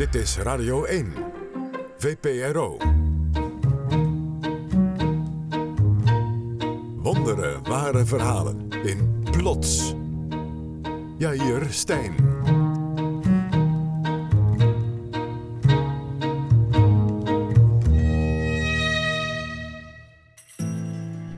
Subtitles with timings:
[0.00, 1.12] Dit is Radio 1,
[1.98, 2.76] VPRO.
[6.96, 9.94] Wondere ware verhalen in Plots.
[11.18, 12.14] Jair Stijn.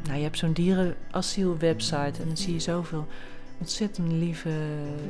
[0.05, 3.06] Nou, je hebt zo'n dierenasielwebsite en dan zie je zoveel
[3.59, 4.51] ontzettend lieve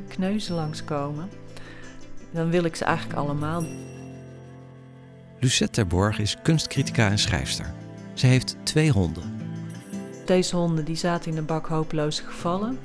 [0.09, 1.29] kneuzen langskomen.
[2.33, 3.65] Dan wil ik ze eigenlijk allemaal.
[5.41, 7.75] Lucette Terborg is kunstcritica en schrijfster.
[8.15, 9.41] Ze heeft twee honden.
[10.27, 12.79] Deze honden die zaten in een bak hopeloze gevallen.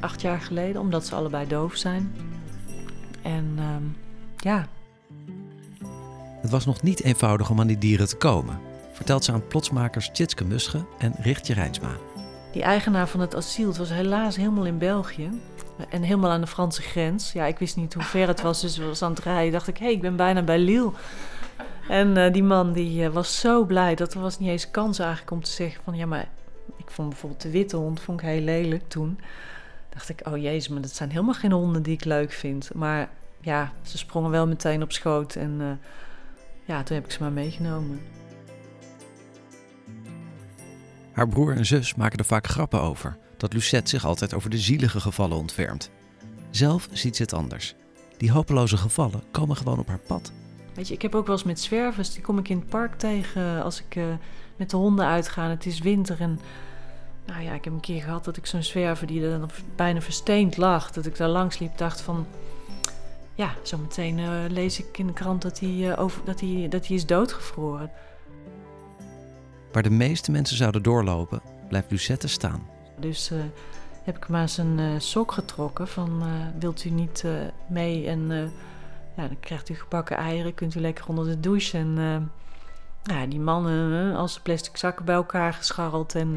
[0.00, 2.12] Acht jaar geleden, omdat ze allebei doof zijn.
[3.22, 3.82] En ehm,
[4.36, 4.68] ja,
[6.40, 8.60] Het was nog niet eenvoudig om aan die dieren te komen,
[8.92, 11.96] vertelt ze aan plotsmakers Tjitske Musche en Richtje Rijnsma.
[12.52, 15.30] die eigenaar van het asiel, het was helaas helemaal in België.
[15.88, 17.32] En helemaal aan de Franse grens.
[17.32, 19.52] Ja, ik wist niet hoe ver het was, dus we was aan het rijden.
[19.52, 20.92] dacht ik, hé, hey, ik ben bijna bij Lille.
[21.88, 24.98] En eh, die man die eh, was zo blij dat er was niet eens kans
[24.98, 25.96] eigenlijk om te zeggen van...
[25.96, 26.28] Ja, maar
[26.76, 29.18] ik vond bijvoorbeeld de witte hond vond ik heel lelijk toen.
[29.88, 32.74] Dacht ik, oh jezus, maar dat zijn helemaal geen honden die ik leuk vind.
[32.74, 33.08] Maar
[33.40, 35.66] ja, ze sprongen wel meteen op schoot en eh,
[36.64, 38.00] ja, toen heb ik ze maar meegenomen.
[41.12, 44.58] Haar broer en zus maken er vaak grappen over dat Lucette zich altijd over de
[44.58, 45.90] zielige gevallen ontfermt.
[46.50, 47.74] Zelf ziet ze het anders.
[48.16, 50.32] Die hopeloze gevallen komen gewoon op haar pad.
[50.74, 52.98] Weet je, ik heb ook wel eens met zwervers, die kom ik in het park
[52.98, 54.04] tegen als ik eh,
[54.56, 55.48] met de honden uitga.
[55.48, 56.40] Het is winter en
[57.26, 60.00] nou ja, ik heb een keer gehad dat ik zo'n zwerver die er dan bijna
[60.00, 62.26] versteend lag, dat ik daar langs liep, dacht van,
[63.34, 66.86] ja, zometeen eh, lees ik in de krant dat hij, eh, over, dat, hij, dat
[66.86, 67.90] hij is doodgevroren.
[69.72, 72.77] Waar de meeste mensen zouden doorlopen, blijft Lucette staan.
[73.00, 73.38] Dus eh,
[74.02, 76.28] heb ik maar zijn eh, sok getrokken van, eh,
[76.60, 77.24] wilt u niet
[77.68, 78.28] mee en
[79.16, 81.78] ja, dan krijgt u gebakken eieren, kunt u lekker onder de douche.
[81.78, 81.96] En
[83.02, 86.36] ja, die mannen, als ze plastic zakken bij elkaar gescharreld en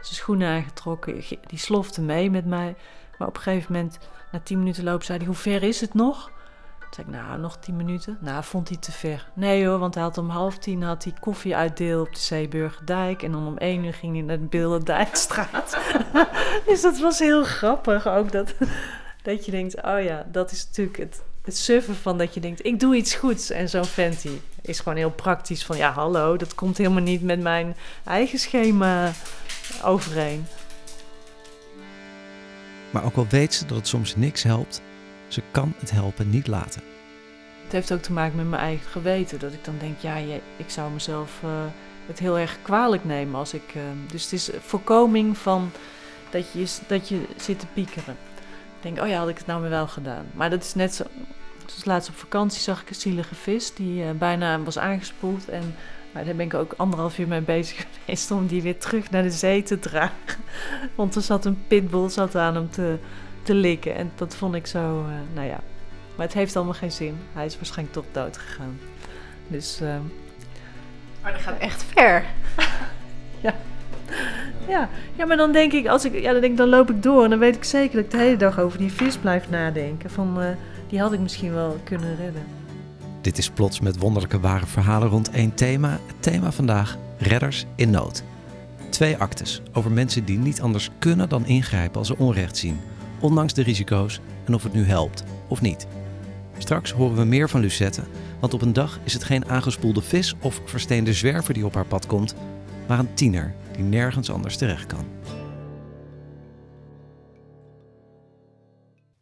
[0.00, 2.74] zijn schoenen aangetrokken, ge- die slofte mee met mij.
[3.18, 3.98] Maar op een gegeven moment,
[4.32, 6.30] na tien minuten lopen, zei hij, hoe ver is het nog?
[6.90, 8.18] Toen zei ik, nou, nog tien minuten.
[8.20, 9.28] Nou, vond hij te ver.
[9.34, 13.22] Nee hoor, want hij had om half tien had hij koffie uitdeel op de Zeeburgerdijk.
[13.22, 15.78] En dan om één uur ging hij naar de Bilderdijkstraat.
[16.66, 18.32] dus dat was heel grappig ook.
[18.32, 18.54] Dat,
[19.22, 22.80] dat je denkt, oh ja, dat is natuurlijk het, het van dat je denkt, ik
[22.80, 23.50] doe iets goeds.
[23.50, 23.84] En zo'n
[24.22, 28.38] die is gewoon heel praktisch van, ja hallo, dat komt helemaal niet met mijn eigen
[28.38, 29.12] schema
[29.84, 30.46] overeen.
[32.90, 34.82] Maar ook al weet ze dat het soms niks helpt,
[35.28, 36.82] ze kan het helpen niet laten.
[37.62, 39.38] Het heeft ook te maken met mijn eigen geweten.
[39.38, 40.16] Dat ik dan denk, ja,
[40.56, 41.50] ik zou mezelf eh,
[42.06, 43.74] het heel erg kwalijk nemen als ik...
[43.74, 45.70] eh, dus het is voorkoming van
[46.30, 48.16] dat je, dat je zit te piekeren.
[48.76, 50.26] Ik denk, oh ja, had ik het nou weer wel gedaan.
[50.34, 51.04] Maar dat is net zo...
[51.66, 55.48] Zoals laatst op vakantie zag ik een zielige vis die eh, bijna was aangespoeld.
[55.48, 55.74] En
[56.12, 59.22] maar daar ben ik ook anderhalf uur mee bezig geweest om die weer terug naar
[59.22, 60.44] de zee te dragen.
[60.94, 62.98] Want er zat een pitbull zat aan hem te,
[63.48, 63.94] te likken.
[63.94, 65.60] En dat vond ik zo, eh, nou ja,
[66.16, 67.16] maar het heeft allemaal geen zin.
[67.32, 68.78] Hij is waarschijnlijk toch dood gegaan.
[69.46, 70.00] Dus ehm,
[71.22, 72.24] Maar dat gaat echt ver.
[73.46, 73.54] ja.
[75.16, 77.24] ja, maar dan denk ik, als ik, ja, dan denk ik, dan loop ik door
[77.24, 80.10] en dan weet ik zeker dat ik de hele dag over die vis blijf nadenken.
[80.10, 80.48] Van, eh,
[80.88, 82.42] die had ik misschien wel kunnen redden.
[83.20, 85.90] Dit is plots met wonderlijke ware verhalen rond één thema.
[85.90, 88.22] Het thema vandaag: redders in nood.
[88.90, 92.80] Twee actes over mensen die niet anders kunnen dan ingrijpen als ze onrecht zien,
[93.20, 95.86] ondanks de risico's en of het nu helpt of niet.
[96.58, 98.02] Straks horen we meer van Lucette,
[98.40, 101.86] want op een dag is het geen aangespoelde vis of versteende zwerver die op haar
[101.86, 102.34] pad komt,
[102.88, 105.04] maar een tiener die nergens anders terecht kan.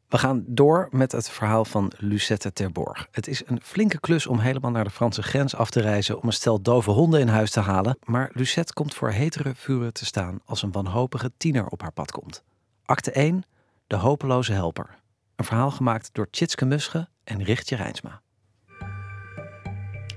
[0.09, 3.09] We gaan door met het verhaal van Lucette Terborg.
[3.11, 6.27] Het is een flinke klus om helemaal naar de Franse grens af te reizen om
[6.27, 7.99] een stel dove honden in huis te halen.
[8.05, 12.11] Maar Lucette komt voor hetere vuren te staan als een wanhopige tiener op haar pad
[12.11, 12.43] komt.
[12.85, 13.45] Acte 1,
[13.87, 14.89] De hopeloze helper.
[15.37, 18.21] Een verhaal gemaakt door Tjitske Musche en Richtje Rijnsma.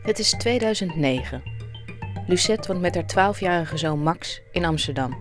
[0.04, 1.42] Het is 2009.
[2.28, 5.18] Lucette woont met haar 12-jarige zoon Max in Amsterdam.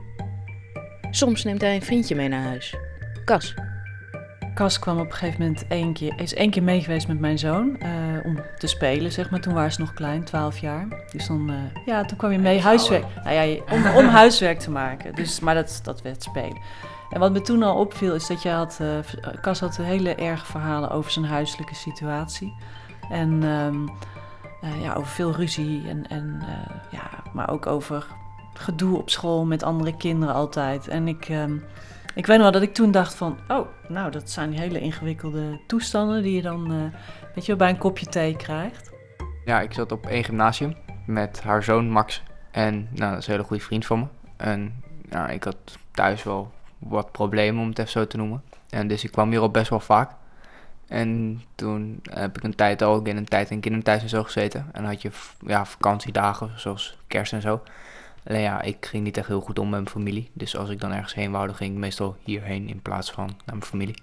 [1.10, 2.76] Soms neemt hij een vriendje mee naar huis.
[3.24, 3.54] Cas.
[4.54, 7.38] Cas kwam op een gegeven moment één keer, is één keer mee geweest met mijn
[7.38, 7.90] zoon eh,
[8.24, 9.40] om te spelen, zeg maar.
[9.40, 11.04] Toen waren ze nog klein, 12 jaar.
[11.12, 14.70] Dus dan, eh, ja, toen kwam je mee huiswerk, nou ja, om, om huiswerk te
[14.70, 15.14] maken.
[15.14, 16.60] Dus, maar dat, dat werd spelen.
[17.10, 20.14] En wat me toen al opviel is dat je had, eh, v- Cas had hele
[20.14, 22.54] erge verhalen over zijn huiselijke situatie.
[23.10, 23.88] En ehm,
[24.60, 28.06] eh, ja, over veel ruzie en, en eh, ja, maar ook over
[28.54, 30.88] gedoe op school met andere kinderen altijd.
[30.88, 31.56] En ik, ehm,
[32.14, 35.60] Ik weet nog wel dat ik toen dacht van, oh, nou, dat zijn hele ingewikkelde
[35.66, 36.90] toestanden die je dan,
[37.34, 38.90] weet je bij een kopje thee krijgt.
[39.44, 40.76] Ja, ik zat op één gymnasium
[41.06, 44.06] met haar zoon Max en nou, dat is een hele goede vriend van me.
[44.36, 45.56] En nou, ik had
[45.92, 48.42] thuis wel wat problemen, om het even zo te noemen.
[48.70, 50.10] En dus ik kwam hier al best wel vaak.
[50.86, 54.66] En toen heb ik een tijd ook in een tijd in kinderthuis en zo gezeten.
[54.72, 55.10] En had je
[55.46, 57.62] ja, vakantiedagen, zoals kerst en zo.
[58.26, 60.30] Alleen ja, ik ging niet echt heel goed om met mijn familie.
[60.32, 63.56] Dus als ik dan ergens heen wou, ging ik meestal hierheen in plaats van naar
[63.56, 64.02] mijn familie.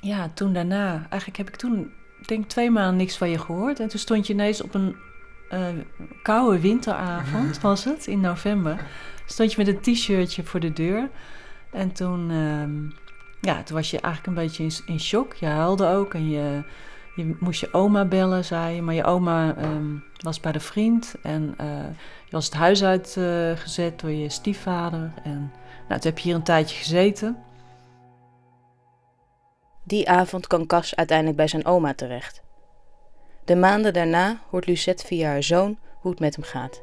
[0.00, 1.92] Ja, toen daarna, eigenlijk heb ik toen,
[2.26, 3.80] denk twee maanden niks van je gehoord.
[3.80, 4.96] En toen stond je ineens op een
[5.54, 5.66] uh,
[6.22, 8.86] koude winteravond, was het, in november.
[9.26, 11.10] Stond je met een t-shirtje voor de deur.
[11.70, 12.92] En toen, uh,
[13.40, 15.34] ja, was je eigenlijk een beetje in, in shock.
[15.34, 16.62] Je huilde ook en je,
[17.14, 18.82] je moest je oma bellen, zei je.
[18.82, 21.66] Maar je oma um, was bij de vriend en uh,
[22.24, 25.12] je was het huis uitgezet uh, door je stiefvader.
[25.22, 25.52] En
[25.88, 27.36] nou, toen heb je hier een tijdje gezeten.
[29.84, 32.43] Die avond kan Cas uiteindelijk bij zijn oma terecht.
[33.44, 36.82] De maanden daarna hoort Lucette via haar zoon hoe het met hem gaat.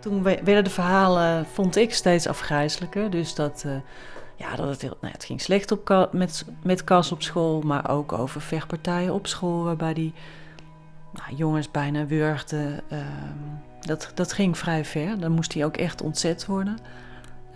[0.00, 3.10] Toen werden de verhalen, vond ik, steeds afgrijzelijker.
[3.10, 3.72] Dus dat, uh,
[4.36, 8.12] ja, dat het, nou, het ging slecht op, met, met Cas op school, maar ook
[8.12, 10.12] over vechtpartijen op school, waarbij die
[11.12, 12.80] nou, jongens bijna wurgden.
[12.92, 12.98] Uh,
[13.80, 15.20] dat, dat ging vrij ver.
[15.20, 16.78] Dan moest hij ook echt ontzet worden.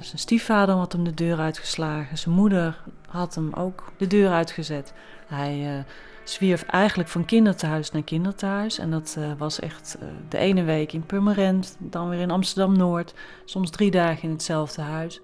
[0.00, 2.18] Zijn stiefvader had hem de deur uitgeslagen.
[2.18, 4.92] Zijn moeder had hem ook de deur uitgezet.
[5.26, 5.84] Hij uh,
[6.24, 8.78] zwierf eigenlijk van kinderthuis naar kinderthuis.
[8.78, 13.14] En dat uh, was echt uh, de ene week in Purmerend, dan weer in Amsterdam-Noord.
[13.44, 15.20] Soms drie dagen in hetzelfde huis.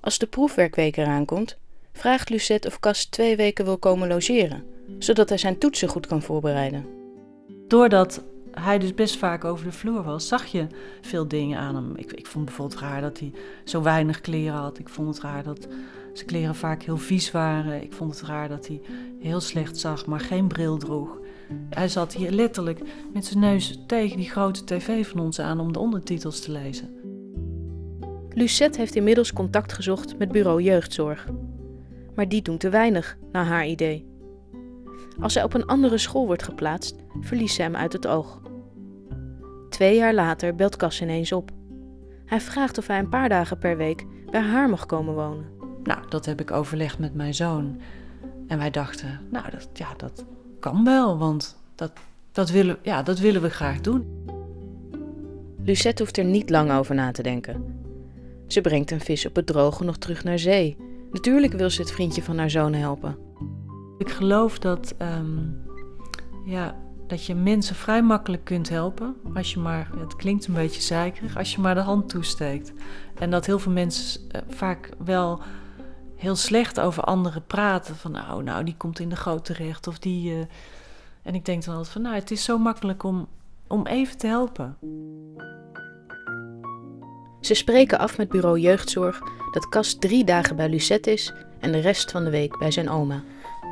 [0.00, 1.58] Als de proefwerkweek eraan komt,
[1.92, 4.64] vraagt Lucette of Cas twee weken wil komen logeren,
[4.98, 6.86] zodat hij zijn toetsen goed kan voorbereiden.
[7.68, 10.66] Doordat hij dus best vaak over de vloer was, zag je
[11.00, 11.96] veel dingen aan hem.
[11.96, 13.32] Ik, ik vond bijvoorbeeld raar dat hij
[13.64, 14.78] zo weinig kleren had.
[14.78, 15.68] Ik vond het raar dat
[16.12, 17.82] zijn kleren vaak heel vies waren.
[17.82, 18.80] Ik vond het raar dat hij
[19.20, 21.18] heel slecht zag, maar geen bril droeg.
[21.70, 22.80] Hij zat hier letterlijk
[23.12, 26.94] met zijn neus tegen die grote tv van ons aan om de ondertitels te lezen.
[28.30, 31.28] Lucette heeft inmiddels contact gezocht met bureau jeugdzorg.
[32.14, 34.09] Maar die doen te weinig, naar haar idee.
[35.20, 38.40] Als hij op een andere school wordt geplaatst, verliest ze hem uit het oog.
[39.68, 41.50] Twee jaar later belt Cas ineens op.
[42.26, 45.44] Hij vraagt of hij een paar dagen per week bij haar mag komen wonen.
[45.82, 47.80] Nou, dat heb ik overlegd met mijn zoon.
[48.46, 50.24] En wij dachten, nou, dat, ja, dat
[50.60, 51.92] kan wel, want dat,
[52.32, 54.24] dat, willen, ja, dat willen we graag doen.
[55.64, 57.78] Lucette hoeft er niet lang over na te denken.
[58.46, 60.76] Ze brengt een vis op het droge nog terug naar zee.
[61.12, 63.16] Natuurlijk wil ze het vriendje van haar zoon helpen.
[64.00, 65.62] Ik geloof dat, um,
[66.44, 66.76] ja,
[67.06, 69.16] dat je mensen vrij makkelijk kunt helpen.
[69.34, 72.72] Als je maar, het klinkt een beetje zeikerig, als je maar de hand toesteekt.
[73.18, 75.40] En dat heel veel mensen uh, vaak wel
[76.16, 77.96] heel slecht over anderen praten.
[77.96, 79.86] Van nou, nou, die komt in de goot terecht.
[79.86, 80.32] Of die.
[80.32, 80.44] Uh...
[81.22, 83.28] En ik denk dan altijd van nou, het is zo makkelijk om,
[83.66, 84.76] om even te helpen.
[87.40, 89.20] Ze spreken af met bureau jeugdzorg
[89.52, 92.90] dat Cas drie dagen bij Lucette is en de rest van de week bij zijn
[92.90, 93.22] oma.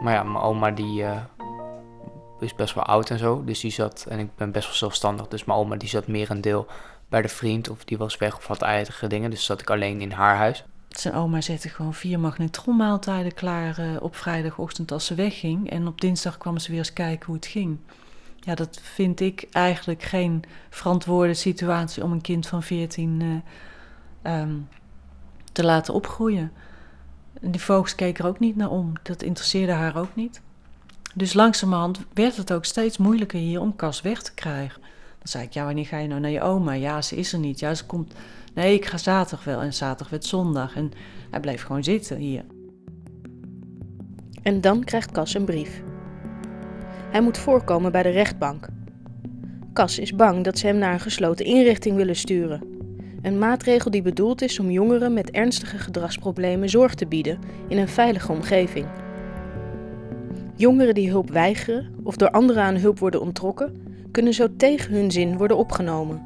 [0.02, 1.22] Maar ja, mijn oma die uh,
[2.40, 3.44] is best wel oud en zo.
[3.44, 5.28] Dus die zat, en ik ben best wel zelfstandig.
[5.28, 6.66] Dus mijn oma die zat meer een deel
[7.08, 9.30] bij de vriend of die was weg of had eigen dingen.
[9.30, 10.64] Dus zat ik alleen in haar huis.
[10.88, 15.70] Zijn oma zette gewoon vier magnetronmaaltijden klaar uh, op vrijdagochtend als ze wegging.
[15.70, 17.78] En op dinsdag kwam ze weer eens kijken hoe het ging.
[18.40, 23.20] Ja, dat vind ik eigenlijk geen verantwoorde situatie om een kind van 14
[24.22, 24.68] uh, um,
[25.52, 26.52] te laten opgroeien.
[27.40, 28.92] Die vogels keek er ook niet naar om.
[29.02, 30.40] Dat interesseerde haar ook niet.
[31.14, 34.80] Dus langzamerhand werd het ook steeds moeilijker hier om Cas weg te krijgen.
[35.18, 36.72] Dan zei ik, ja, wanneer ga je nou naar je oma?
[36.72, 37.58] Ja, ze is er niet.
[37.58, 38.14] Ja, ze komt...
[38.54, 39.60] Nee, ik ga zaterdag wel.
[39.60, 40.76] En zaterdag werd zondag.
[40.76, 40.92] En
[41.30, 42.44] hij bleef gewoon zitten hier.
[44.42, 45.82] En dan krijgt Cas een brief.
[47.10, 48.68] Hij moet voorkomen bij de rechtbank.
[49.72, 52.77] Cas is bang dat ze hem naar een gesloten inrichting willen sturen.
[53.22, 57.88] Een maatregel die bedoeld is om jongeren met ernstige gedragsproblemen zorg te bieden in een
[57.88, 58.86] veilige omgeving.
[60.54, 65.10] Jongeren die hulp weigeren of door anderen aan hulp worden onttrokken, kunnen zo tegen hun
[65.10, 66.22] zin worden opgenomen.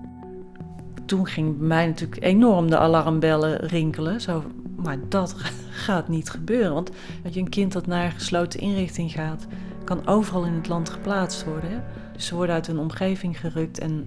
[1.05, 4.21] Toen ging bij mij natuurlijk enorm de alarmbellen rinkelen.
[4.21, 4.45] Zo,
[4.77, 5.35] maar dat
[5.87, 6.75] gaat niet gebeuren.
[6.75, 6.91] Want
[7.25, 9.47] als je een kind dat naar een gesloten inrichting gaat,
[9.85, 11.85] kan overal in het land geplaatst worden.
[12.13, 14.07] Dus ze worden uit hun omgeving gerukt en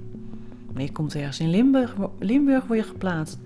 [0.84, 3.38] je komt ergens in Limburg, Limburg word je geplaatst.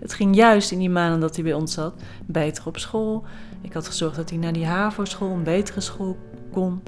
[0.00, 1.94] Het ging juist in die maanden dat hij bij ons zat,
[2.26, 3.24] beter op school.
[3.60, 6.18] Ik had gezorgd dat hij naar die HAVO-school, een betere school
[6.50, 6.82] kon.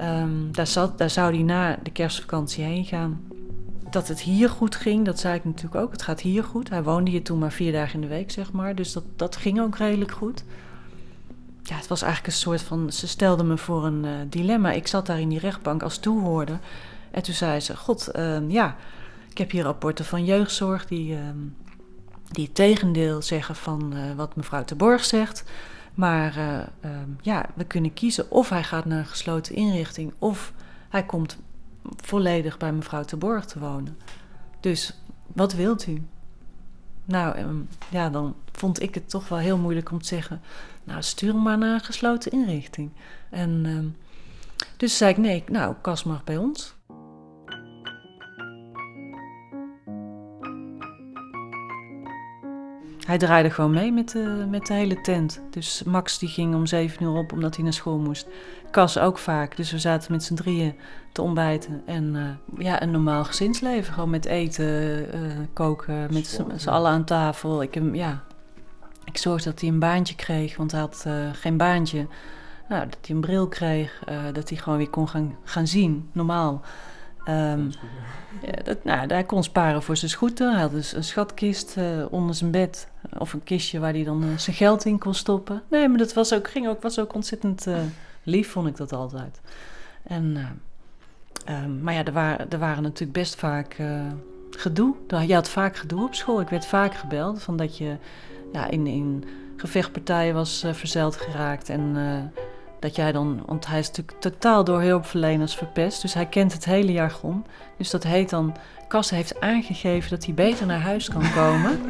[0.00, 3.20] Um, daar, zat, daar zou hij na de kerstvakantie heen gaan.
[3.90, 5.92] dat het hier goed ging, dat zei ik natuurlijk ook.
[5.92, 6.68] Het gaat hier goed.
[6.68, 8.74] Hij woonde hier toen maar vier dagen in de week, zeg maar.
[8.74, 10.44] Dus dat, dat ging ook redelijk goed.
[11.62, 12.92] Ja, het was eigenlijk een soort van...
[12.92, 14.72] Ze stelde me voor een uh, dilemma.
[14.72, 16.58] Ik zat daar in die rechtbank als toehoorder.
[17.10, 18.76] En toen zei ze, god, uh, ja...
[19.40, 21.18] Heb hier rapporten van jeugdzorg die, uh,
[22.28, 25.44] die het tegendeel zeggen van uh, wat mevrouw de Borg zegt.
[25.94, 26.34] Maar
[27.20, 30.12] ja, we kunnen kiezen of hij gaat naar een gesloten inrichting...
[30.18, 30.52] of
[30.88, 31.38] hij komt
[31.96, 33.98] volledig bij mevrouw te Borg te wonen.
[34.60, 36.02] Dus wat wilt u?
[37.04, 40.40] Nou, um, ja, dan vond ik het toch wel heel moeilijk om te zeggen...
[40.84, 42.90] nou, stuur hem maar naar een gesloten inrichting.
[43.30, 43.96] En
[44.76, 46.78] dus zei ik, nee, nou, Cas mag bij ons.
[53.10, 55.40] Hij draaide gewoon mee met de, met de hele tent.
[55.50, 58.26] Dus Max die ging om zeven uur op omdat hij naar school moest.
[58.70, 59.56] Cas ook vaak.
[59.56, 60.74] Dus we zaten met z'n drieën
[61.12, 61.82] te ontbijten.
[61.86, 63.94] En uh, ja, een normaal gezinsleven.
[63.94, 64.64] Gewoon met eten,
[65.14, 67.62] uh, koken, met z'n allen aan tafel.
[67.62, 68.22] Ik, ja,
[69.04, 72.06] ik zorgde dat hij een baantje kreeg, want hij had uh, geen baantje.
[72.68, 74.02] Nou, dat hij een bril kreeg,
[74.32, 76.62] dat hij gewoon weer kon gaan, gaan zien, normaal.
[77.28, 77.70] Um,
[78.42, 80.52] ja, dat, nou, hij kon sparen voor zijn scooter.
[80.52, 82.88] Hij had dus een schatkist uh, onder zijn bed.
[83.18, 85.62] Of een kistje waar hij dan uh, zijn geld in kon stoppen.
[85.68, 87.78] Nee, maar dat was ook, ging ook, was ook ontzettend uh,
[88.22, 89.40] lief, vond ik dat altijd.
[90.02, 90.36] En,
[91.48, 93.76] um, maar ja, er waren, er waren natuurlijk best vaak
[94.50, 94.94] gedoe.
[95.26, 96.40] Je had vaak gedoe op school.
[96.40, 97.96] Ik werd vaak gebeld van dat je
[98.52, 99.24] ja, in, in
[99.56, 101.68] gevechtpartijen was verzeild geraakt.
[101.68, 101.96] En
[102.80, 106.64] dat jij dan, want hij is natuurlijk totaal door hulpverleners verpest, dus hij kent het
[106.64, 107.46] hele jargon.
[107.76, 108.56] Dus dat heet dan,
[108.88, 111.80] Cas heeft aangegeven dat hij beter naar huis kan komen.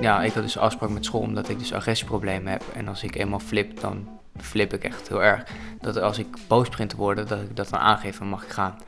[0.00, 2.62] Ja, ik had dus afspraak met school omdat ik dus agressieproblemen heb.
[2.74, 5.44] En als ik eenmaal flip, dan flip ik echt heel erg.
[5.80, 8.50] Dat als ik boos begin te worden, dat ik dat dan aangeef en mag ik
[8.50, 8.78] gaan.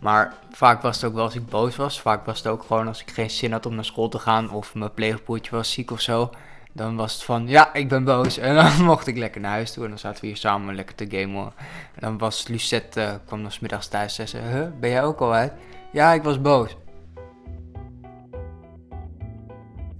[0.00, 2.00] Maar vaak was het ook wel als ik boos was.
[2.00, 4.50] Vaak was het ook gewoon als ik geen zin had om naar school te gaan
[4.50, 6.30] of mijn pleegpoetje was ziek of zo
[6.72, 8.38] dan was het van, ja, ik ben boos.
[8.38, 9.82] En dan mocht ik lekker naar huis toe.
[9.82, 11.52] En dan zaten we hier samen lekker te gamen.
[11.94, 15.20] En dan was Lucette, uh, kwam nog middags thuis en zei huh, ben jij ook
[15.20, 15.52] al uit?
[15.92, 16.76] Ja, ik was boos.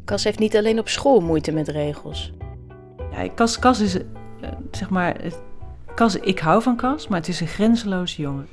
[0.04, 2.32] Cas heeft niet alleen op school moeite met regels.
[3.10, 4.02] Ja, Cas, Cas is, uh,
[4.70, 5.16] zeg maar,
[5.94, 8.48] Cas, ik hou van Cas, maar het is een grenzeloze jongen.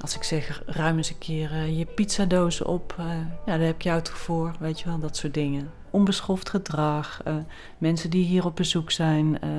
[0.00, 2.94] Als ik zeg, ruim eens een keer uh, je pizzadozen op,
[3.46, 7.20] ja, daar heb je jou toch voor, weet je wel, dat soort dingen onbeschoft gedrag,
[7.28, 7.36] uh,
[7.78, 9.50] mensen die hier op bezoek zijn, uh,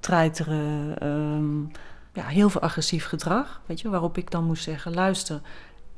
[0.00, 1.70] treiteren, um,
[2.12, 3.60] ja, heel veel agressief gedrag.
[3.66, 5.40] Weet je, waarop ik dan moest zeggen: luister,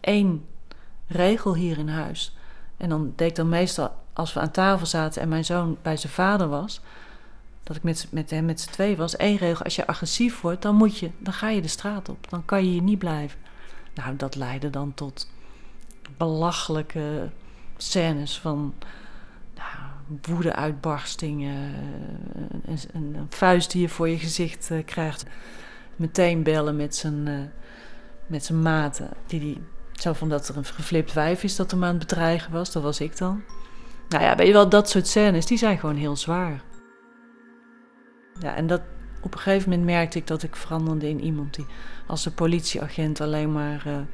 [0.00, 0.44] één
[1.06, 2.36] regel hier in huis.
[2.76, 5.96] En dan deed ik dan meestal, als we aan tafel zaten en mijn zoon bij
[5.96, 6.80] zijn vader was,
[7.62, 10.62] dat ik met, met hem met z'n twee was, één regel: als je agressief wordt,
[10.62, 12.30] dan, moet je, dan ga je de straat op.
[12.30, 13.38] Dan kan je hier niet blijven.
[13.94, 15.30] Nou, dat leidde dan tot
[16.16, 17.30] belachelijke
[17.76, 18.74] scènes van
[20.22, 21.74] woede-uitbarstingen,
[22.64, 25.24] een, een, een, vuist die je voor je gezicht uh, krijgt.
[25.96, 27.38] Meteen bellen met zijn, uh,
[28.26, 29.10] met zijn maten.
[29.26, 29.62] Die, die,
[29.92, 32.72] zo van dat er een geflipt wijf is dat hem aan het bedreigen was.
[32.72, 33.42] Dat was ik dan.
[34.08, 36.62] Nou ja, weet je wel, dat soort scènes, die zijn gewoon heel zwaar.
[38.40, 38.80] Ja, en dat,
[39.20, 41.66] op een gegeven moment merkte ik dat ik veranderde in iemand die
[42.06, 44.06] als een politieagent alleen maar.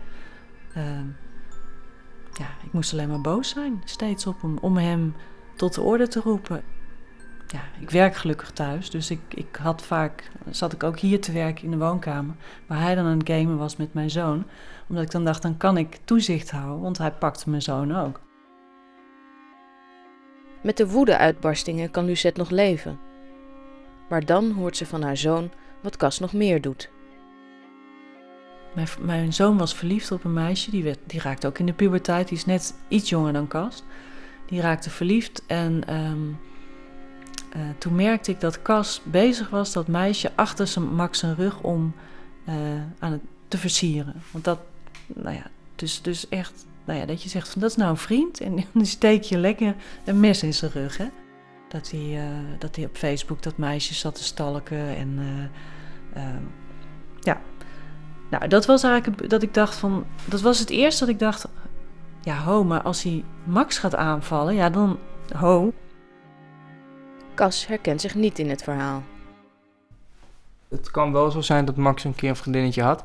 [2.38, 5.15] Ja, ik moest alleen maar boos zijn, steeds op hem, om hem
[5.57, 6.63] tot de orde te roepen.
[7.47, 11.33] Ja, ik werk gelukkig thuis, dus ik, ik had vaak, zat ik ook hier te
[11.33, 12.35] werken in de woonkamer,
[12.67, 14.45] waar hij dan aan het gamen was met mijn zoon.
[14.89, 18.21] Omdat ik dan dacht, dan kan ik toezicht houden, want hij pakte mijn zoon ook.
[20.63, 22.99] Met de woede-uitbarstingen kan Lucette nog leven.
[24.09, 25.51] Maar dan hoort ze van haar zoon
[25.83, 26.91] wat Cas nog meer doet.
[28.75, 31.73] Mijn, mijn zoon was verliefd op een meisje, die, werd, die raakte ook in de
[31.73, 33.85] puberteit, die is net iets jonger dan Cas.
[34.47, 36.38] Die raakte verliefd en um,
[37.57, 41.61] uh, toen merkte ik dat Cas bezig was dat meisje achter zijn, Max zijn rug
[41.61, 41.95] om
[42.49, 42.55] uh,
[42.99, 44.15] aan het te versieren.
[44.31, 44.59] Want dat,
[45.07, 47.97] nou ja, dus, dus echt, nou ja, dat je zegt van dat is nou een
[47.97, 49.75] vriend en dan steek je lekker
[50.05, 51.07] een mes in zijn rug, hè.
[51.69, 55.21] Dat hij, uh, dat hij op Facebook dat meisje zat te stalken en
[57.21, 57.41] ja.
[58.31, 61.47] Nou, dat was eigenlijk dat ik dacht van, dat was het eerste dat ik dacht,
[62.26, 64.99] ja, ho, maar als hij Max gaat aanvallen, ja, dan
[65.37, 65.73] ho.
[67.35, 69.02] Cas herkent zich niet in het verhaal.
[70.68, 73.04] Het kan wel zo zijn dat Max een keer een vriendinnetje had.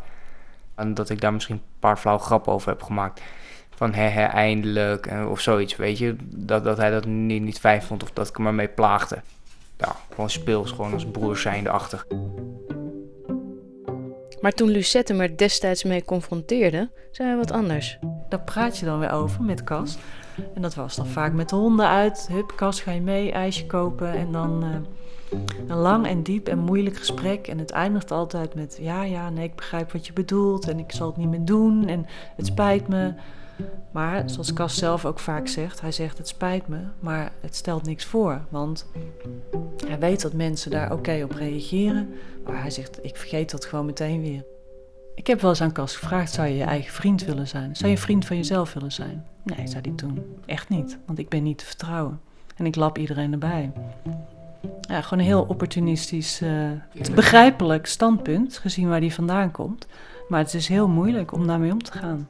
[0.76, 3.22] En dat ik daar misschien een paar flauwe grappen over heb gemaakt.
[3.76, 6.16] Van hè, hè eindelijk, of zoiets, weet je.
[6.20, 9.22] Dat, dat hij dat niet, niet fijn vond of dat ik hem ermee plaagde.
[9.78, 12.06] Ja, gewoon speels, gewoon als broer zijnde achter.
[14.42, 18.00] Maar toen Lucette hem er destijds mee confronteerde, zei hij wat anders.
[18.30, 19.98] Daar praat je dan weer over met Cas.
[20.54, 22.28] En dat was dan vaak met de honden uit.
[22.32, 24.14] Hup, Cas, ga je mee, ijsje kopen.
[24.14, 27.48] En dan eh, een lang en diep en moeilijk gesprek.
[27.48, 30.70] En het eindigt altijd met: Ja, ja, nee, ik begrijp wat je bedoelt.
[30.70, 31.88] En ik zal het niet meer doen.
[31.88, 32.06] En
[32.36, 33.14] het spijt me.
[33.92, 37.86] Maar zoals Cas zelf ook vaak zegt, hij zegt het spijt me, maar het stelt
[37.86, 38.42] niks voor.
[38.50, 38.86] Want
[39.88, 42.10] hij weet dat mensen daar oké op reageren,
[42.46, 44.44] maar hij zegt ik vergeet dat gewoon meteen weer.
[45.16, 47.76] Ik heb wel eens aan Cas gevraagd, zou je je eigen vriend willen zijn?
[47.76, 49.26] Zou je een vriend van jezelf willen zijn?
[49.44, 50.36] Nee, zei hij toen.
[50.46, 52.20] Echt niet, want ik ben niet te vertrouwen.
[52.56, 53.72] En ik lap iedereen erbij.
[54.82, 56.72] Ja, gewoon een heel opportunistisch, uh,
[57.16, 59.88] begrijpelijk standpunt, gezien waar hij vandaan komt.
[60.28, 62.28] Maar het is heel moeilijk om daarmee om te gaan.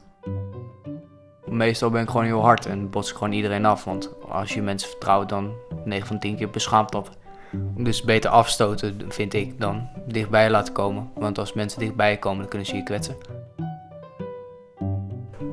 [1.52, 3.84] Meestal ben ik gewoon heel hard en bots ik gewoon iedereen af.
[3.84, 5.52] Want als je mensen vertrouwt, dan
[5.84, 7.10] 9 van 10 keer beschaamt dat.
[7.76, 11.10] Dus beter afstoten, vind ik, dan dichtbij laten komen.
[11.14, 13.16] Want als mensen dichtbij komen, dan kunnen ze je kwetsen.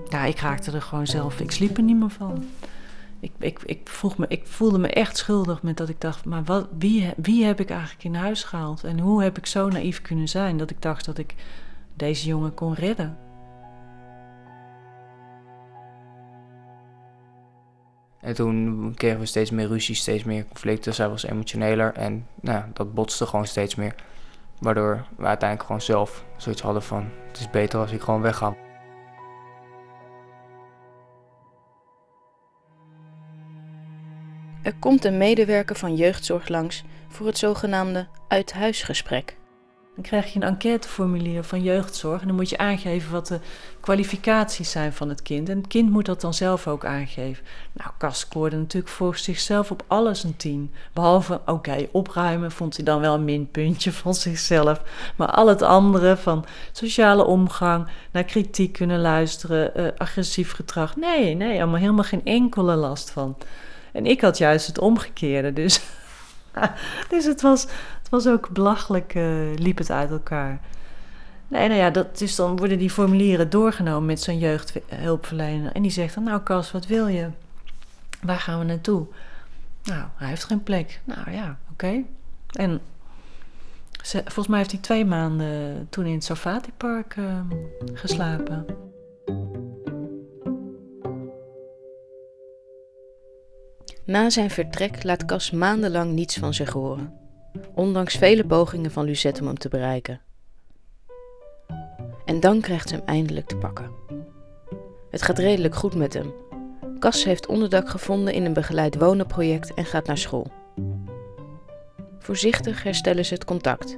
[0.10, 1.40] Ja, ik raakte er gewoon zelf.
[1.40, 2.46] Ik sliep er niet meer van.
[3.20, 6.44] Ik, ik, ik, vroeg me, ik voelde me echt schuldig met dat ik dacht: maar
[6.44, 8.84] wat, wie, wie heb ik eigenlijk in huis gehaald?
[8.84, 11.36] En hoe heb ik zo naïef kunnen zijn dat ik dacht dat ik
[11.94, 13.18] deze jongen kon redden?
[18.20, 20.94] En toen kregen we steeds meer ruzie, steeds meer conflicten.
[20.94, 23.96] Zij was emotioneler en nou, dat botste gewoon steeds meer.
[24.60, 27.10] Waardoor we uiteindelijk gewoon zelf zoiets hadden van...
[27.28, 28.56] het is beter als ik gewoon wegga.
[34.62, 39.39] Er komt een medewerker van jeugdzorg langs voor het zogenaamde uithuisgesprek.
[40.02, 43.40] Krijg je een enquêteformulier van jeugdzorg en dan moet je aangeven wat de
[43.80, 45.50] kwalificaties zijn van het kind.
[45.50, 47.46] En het kind moet dat dan zelf ook aangeven.
[47.74, 50.74] Nou, Cas scoorde natuurlijk voor zichzelf op alles een tien.
[50.94, 54.82] Behalve, oké, opruimen vond hij dan wel een minpuntje van zichzelf.
[55.16, 60.96] Maar al het andere, van sociale omgang, naar kritiek kunnen luisteren, uh, agressief gedrag.
[60.96, 63.38] Nee, nee, allemaal helemaal geen enkele last van.
[63.92, 65.82] En ik had juist het omgekeerde, dus...
[67.10, 67.68] dus het was,
[68.10, 70.62] het was ook belachelijk, uh, liep het uit elkaar.
[71.48, 75.72] Nee, nou ja, dat, dus dan worden die formulieren doorgenomen met zo'n jeugdhulpverlener.
[75.72, 77.30] En die zegt dan, nou Cas, wat wil je?
[78.22, 79.06] Waar gaan we naartoe?
[79.84, 81.02] Nou, hij heeft geen plek.
[81.04, 82.04] Nou ja, oké.
[82.52, 82.82] En
[84.04, 87.40] volgens mij heeft hij twee maanden toen in het Safati Park uh,
[87.94, 88.66] geslapen.
[94.06, 97.19] Na zijn vertrek laat Cas maandenlang niets van zich horen
[97.74, 100.22] ondanks vele pogingen van Lucette om hem te bereiken.
[102.26, 103.92] En dan krijgt ze hem eindelijk te pakken.
[105.10, 106.34] Het gaat redelijk goed met hem.
[107.00, 110.52] Cas heeft onderdak gevonden in een begeleid wonenproject en gaat naar school.
[112.20, 113.98] Voorzichtig herstellen ze het contact.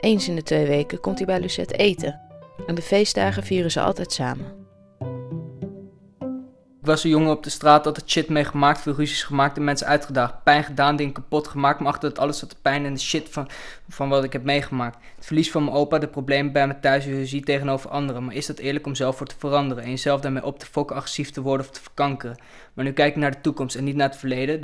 [0.00, 2.20] Eens in de twee weken komt hij bij Lucette eten.
[2.66, 4.63] En de feestdagen vieren ze altijd samen.
[6.84, 9.86] Ik was een jongen op de straat, het shit meegemaakt, veel ruzies gemaakt en mensen
[9.86, 10.42] uitgedaagd.
[10.42, 13.28] Pijn gedaan, dingen kapot gemaakt, maar achter het alles zat de pijn en de shit
[13.30, 13.48] van,
[13.88, 14.96] van wat ik heb meegemaakt.
[15.16, 18.24] Het verlies van mijn opa, de problemen bij me thuis, je ziet tegenover anderen.
[18.24, 20.96] Maar is dat eerlijk om zelf voor te veranderen en jezelf daarmee op te fokken,
[20.96, 22.36] agressief te worden of te verkankeren?
[22.74, 24.60] Maar nu kijk ik naar de toekomst en niet naar het verleden.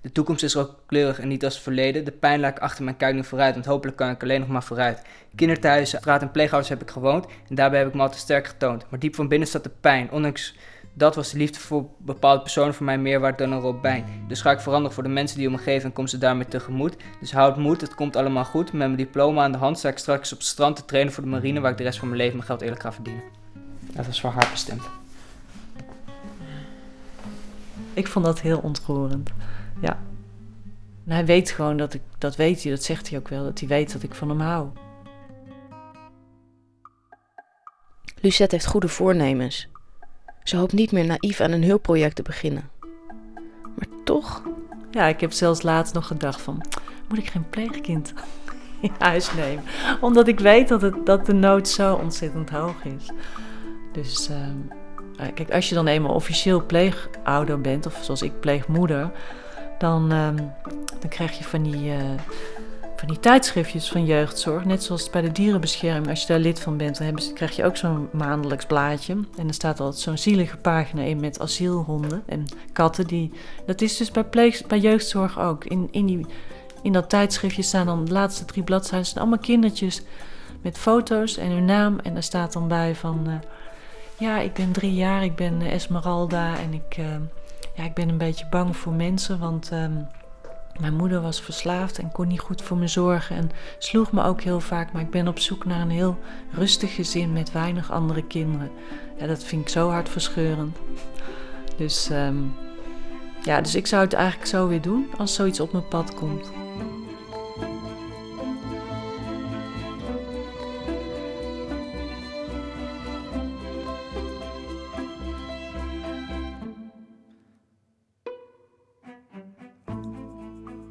[0.00, 2.04] De, toekomst is ook kleurig en niet als het verleden.
[2.04, 4.40] De pijn laat ik achter me en kijk nu vooruit, want hopelijk kan ik alleen
[4.40, 5.02] nog maar vooruit.
[5.34, 8.84] Kinderthuizen, straat en pleeghouders heb ik gewoond en daarbij heb ik me altijd sterk getoond.
[8.88, 10.54] Maar diep van binnen staat de pijn, ondanks
[10.94, 14.04] dat was de liefde voor bepaalde personen voor mij meer waard dan een robijn.
[14.28, 16.48] Dus ga ik veranderen voor de mensen die om me geven en kom ze daarmee
[16.48, 16.96] tegemoet.
[17.20, 18.72] Dus houd moed, het komt allemaal goed.
[18.72, 21.22] Met mijn diploma aan de hand sta ik straks op het strand te trainen voor
[21.22, 23.22] de marine waar ik de rest van mijn leven mijn geld eerlijk ga verdienen.
[23.92, 24.82] Dat was voor haar bestemd.
[27.94, 29.30] Ik vond dat heel ontroerend.
[29.80, 29.98] Ja.
[31.06, 33.58] En hij weet gewoon dat ik, dat weet hij, dat zegt hij ook wel, dat
[33.58, 34.68] hij weet dat ik van hem hou.
[38.20, 39.68] Lucette heeft goede voornemens.
[40.44, 42.70] Ze hoopt niet meer naïef aan een hulpproject te beginnen.
[43.74, 44.42] Maar toch.
[44.90, 46.62] Ja, ik heb zelfs laatst nog gedacht van,
[47.08, 48.12] moet ik geen pleegkind
[48.80, 49.64] in huis nemen?
[50.00, 53.10] Omdat ik weet dat, het, dat de nood zo ontzettend hoog is.
[53.92, 54.36] Dus uh,
[55.34, 59.10] kijk, als je dan eenmaal officieel pleegouder bent, of zoals ik pleegmoeder,
[59.78, 60.28] dan, uh,
[61.00, 61.86] dan krijg je van die...
[61.86, 61.98] Uh,
[63.02, 64.64] van die tijdschriftjes van jeugdzorg.
[64.64, 66.08] Net zoals bij de dierenbescherming.
[66.08, 69.16] Als je daar lid van bent, dan hebben, krijg je ook zo'n maandelijks blaadje.
[69.36, 73.06] En er staat altijd zo'n zielige pagina in met asielhonden en katten.
[73.06, 73.32] Die,
[73.66, 75.64] dat is dus bij, pleeg, bij jeugdzorg ook.
[75.64, 76.26] In, in, die,
[76.82, 79.06] in dat tijdschriftje staan dan de laatste drie bladzijden.
[79.06, 80.02] zijn allemaal kindertjes
[80.60, 81.98] met foto's en hun naam.
[81.98, 83.24] En daar staat dan bij van...
[83.26, 83.34] Uh,
[84.18, 87.06] ja, ik ben drie jaar, ik ben Esmeralda en ik, uh,
[87.74, 89.70] ja, ik ben een beetje bang voor mensen, want...
[89.72, 90.06] Um,
[90.80, 94.40] Mijn moeder was verslaafd en kon niet goed voor me zorgen en sloeg me ook
[94.40, 94.92] heel vaak.
[94.92, 96.18] Maar ik ben op zoek naar een heel
[96.50, 98.70] rustig gezin met weinig andere kinderen.
[99.18, 100.76] Ja, dat vind ik zo hartverscheurend.
[101.76, 102.36] Dus, ehm,
[103.42, 106.61] ja, dus ik zou het eigenlijk zo weer doen als zoiets op mijn pad komt.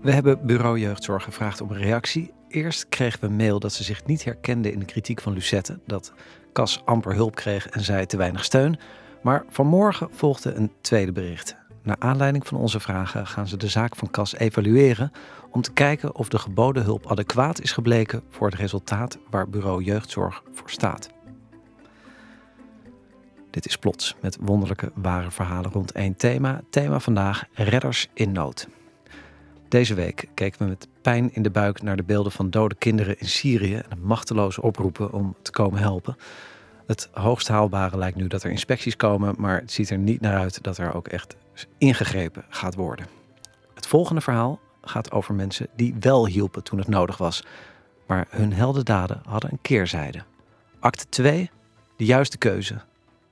[0.01, 2.33] We hebben Bureau Jeugdzorg gevraagd om een reactie.
[2.47, 5.79] Eerst kregen we een mail dat ze zich niet herkende in de kritiek van Lucette.
[5.85, 6.13] Dat
[6.53, 8.79] Cas amper hulp kreeg en zij te weinig steun.
[9.21, 11.55] Maar vanmorgen volgde een tweede bericht.
[11.83, 15.11] Naar aanleiding van onze vragen gaan ze de zaak van Cas evalueren
[15.51, 19.83] om te kijken of de geboden hulp adequaat is gebleken voor het resultaat waar Bureau
[19.83, 21.09] Jeugdzorg voor staat.
[23.49, 26.61] Dit is Plots met wonderlijke ware verhalen rond één thema.
[26.69, 28.67] Thema vandaag: redders in nood.
[29.71, 33.19] Deze week keken we met pijn in de buik naar de beelden van dode kinderen
[33.19, 36.17] in Syrië en machteloze oproepen om te komen helpen.
[36.85, 40.37] Het hoogst haalbare lijkt nu dat er inspecties komen, maar het ziet er niet naar
[40.37, 41.35] uit dat er ook echt
[41.77, 43.05] ingegrepen gaat worden.
[43.73, 47.43] Het volgende verhaal gaat over mensen die wel hielpen toen het nodig was,
[48.07, 50.23] maar hun heldendaden hadden een keerzijde.
[50.79, 51.49] Acte 2,
[51.95, 52.81] de juiste keuze.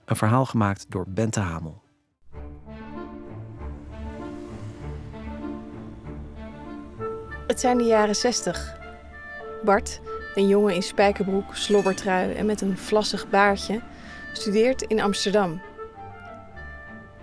[0.06, 1.82] Een verhaal gemaakt door Bente Hamel.
[7.50, 8.78] Het zijn de jaren 60.
[9.64, 10.00] Bart,
[10.36, 13.82] een jongen in spijkerbroek, slobbertrui en met een vlassig baardje,
[14.34, 15.62] studeert in Amsterdam.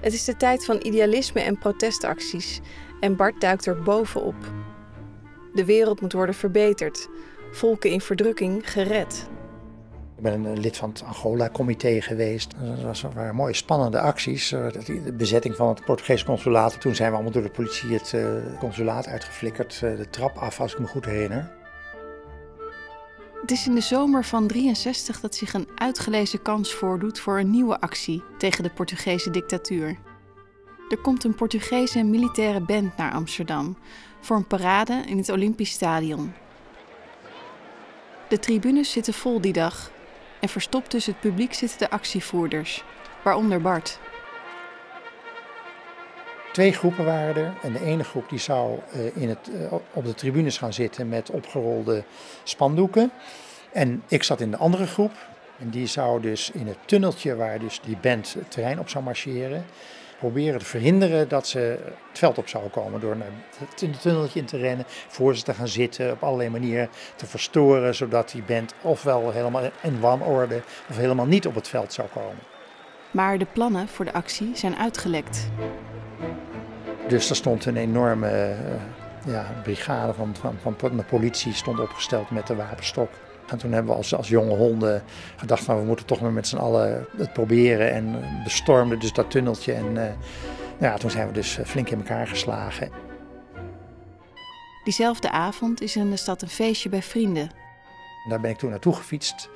[0.00, 2.60] Het is de tijd van idealisme en protestacties
[3.00, 4.34] en Bart duikt er bovenop.
[5.54, 7.08] De wereld moet worden verbeterd,
[7.52, 9.28] volken in verdrukking gered.
[10.16, 12.54] Ik ben lid van het Angola-comité geweest.
[12.60, 14.52] Dat was, waren mooie spannende acties.
[14.52, 16.80] Eh, de bezetting van het Portugese consulaat.
[16.80, 19.80] Toen zijn we allemaal door de politie het uh, consulaat uitgeflikkerd.
[19.80, 21.52] De trap af, als ik me goed herinner.
[23.40, 27.50] Het is in de zomer van 63 dat zich een uitgelezen kans voordoet voor een
[27.50, 29.98] nieuwe actie tegen de Portugese dictatuur.
[30.88, 33.76] Er komt een Portugese militaire band naar Amsterdam
[34.20, 36.32] voor een parade in het Olympisch Stadion.
[38.28, 39.90] De tribunes zitten vol die dag
[40.46, 42.84] en verstopt tussen het publiek zitten de actievoerders,
[43.22, 43.98] waaronder Bart.
[46.52, 47.54] Twee groepen waren er.
[47.62, 51.08] En de ene groep die zou uh, in het, uh, op de tribunes gaan zitten
[51.08, 52.04] met opgerolde
[52.42, 53.10] spandoeken.
[53.72, 55.12] En ik zat in de andere groep.
[55.58, 59.04] En die zou dus in het tunneltje waar dus die band het terrein op zou
[59.04, 59.64] marcheren
[60.18, 61.58] proberen te verhinderen dat ze
[62.08, 63.00] het veld op zouden komen.
[63.00, 63.16] Door
[63.80, 67.26] in het tunneltje in te rennen, voor ze te gaan zitten, op allerlei manieren te
[67.26, 72.08] verstoren, zodat die band ofwel helemaal in wanorde of helemaal niet op het veld zou
[72.08, 72.42] komen.
[73.10, 75.50] Maar de plannen voor de actie zijn uitgelekt.
[77.08, 78.30] Dus er stond een enorme
[79.26, 83.10] uh, ja, brigade van, van, van de politie stond opgesteld met de wapenstok.
[83.50, 85.02] En toen hebben we als, als jonge honden
[85.36, 87.92] gedacht van we moeten toch maar met z'n allen het proberen.
[87.92, 90.02] En bestormden dus dat tunneltje en uh,
[90.80, 92.90] ja, toen zijn we dus flink in elkaar geslagen.
[94.84, 97.50] Diezelfde avond is in de stad een feestje bij vrienden.
[98.28, 99.48] Daar ben ik toen naartoe gefietst.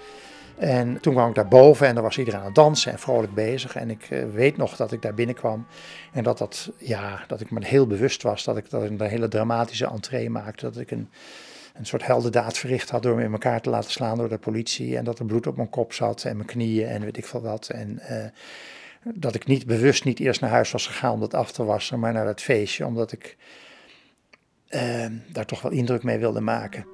[0.59, 3.35] En toen kwam ik daar boven en daar was iedereen aan het dansen en vrolijk
[3.35, 3.77] bezig.
[3.77, 5.67] En ik uh, weet nog dat ik daar binnenkwam
[6.13, 9.01] en dat, dat, ja, dat ik me heel bewust was dat ik, dat ik een
[9.01, 10.65] hele dramatische entree maakte.
[10.65, 11.11] Dat ik een,
[11.81, 14.97] een soort heldendaad verricht had door me in elkaar te laten slaan door de politie.
[14.97, 17.41] En dat er bloed op mijn kop zat en mijn knieën en weet ik veel
[17.41, 17.69] wat.
[17.69, 18.25] En uh,
[19.15, 21.99] dat ik niet bewust niet eerst naar huis was gegaan om dat af te wassen,
[21.99, 22.87] maar naar het feestje.
[22.87, 23.37] Omdat ik
[24.71, 26.87] uh, daar toch wel indruk mee wilde maken.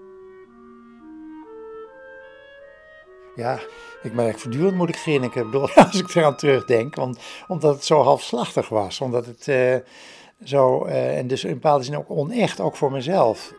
[3.37, 3.61] Ja,
[4.03, 6.95] ik merk voortdurend moet ik grinniken als ik eraan terugdenk.
[6.95, 7.19] Want,
[7.49, 9.01] omdat het zo halfslachtig was.
[9.01, 9.77] Omdat het uh,
[10.45, 13.55] zo, en dus in bepaalde zin ook onecht, ook voor mezelf.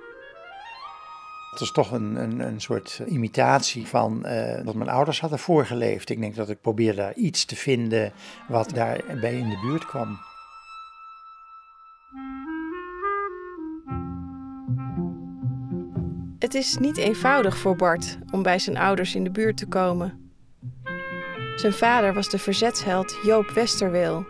[1.57, 6.09] Het is toch een, een, een soort imitatie van uh, wat mijn ouders hadden voorgeleefd.
[6.09, 8.11] Ik denk dat ik probeerde daar iets te vinden
[8.47, 10.19] wat daarbij in de buurt kwam.
[16.39, 20.31] Het is niet eenvoudig voor Bart om bij zijn ouders in de buurt te komen.
[21.55, 24.25] Zijn vader was de verzetsheld Joop Westerweel,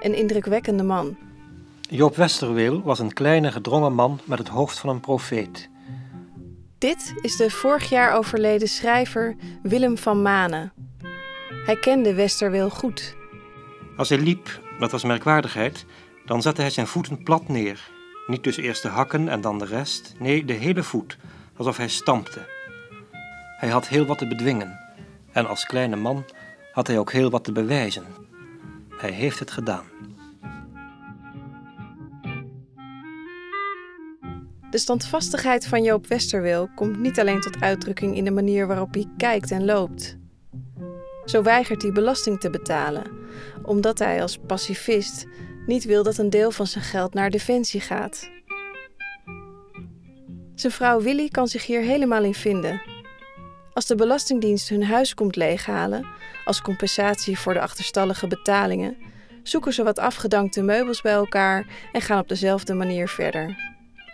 [0.00, 1.16] een indrukwekkende man.
[1.80, 5.70] Joop Westerweel was een kleine gedrongen man met het hoofd van een profeet.
[6.82, 10.72] Dit is de vorig jaar overleden schrijver Willem van Manen.
[11.64, 13.16] Hij kende Westerweel goed.
[13.96, 15.84] Als hij liep, dat was merkwaardigheid,
[16.24, 17.90] dan zette hij zijn voeten plat neer.
[18.26, 21.18] Niet dus eerst de hakken en dan de rest, nee, de hele voet,
[21.56, 22.46] alsof hij stampte.
[23.56, 24.78] Hij had heel wat te bedwingen
[25.32, 26.24] en als kleine man
[26.72, 28.04] had hij ook heel wat te bewijzen.
[28.96, 29.84] Hij heeft het gedaan.
[34.72, 39.06] De standvastigheid van Joop Westerwil komt niet alleen tot uitdrukking in de manier waarop hij
[39.16, 40.16] kijkt en loopt.
[41.24, 43.10] Zo weigert hij belasting te betalen,
[43.62, 45.26] omdat hij als pacifist
[45.66, 48.30] niet wil dat een deel van zijn geld naar defensie gaat.
[50.54, 52.82] Zijn vrouw Willy kan zich hier helemaal in vinden.
[53.72, 56.06] Als de Belastingdienst hun huis komt leeghalen,
[56.44, 58.96] als compensatie voor de achterstallige betalingen,
[59.42, 63.71] zoeken ze wat afgedankte meubels bij elkaar en gaan op dezelfde manier verder.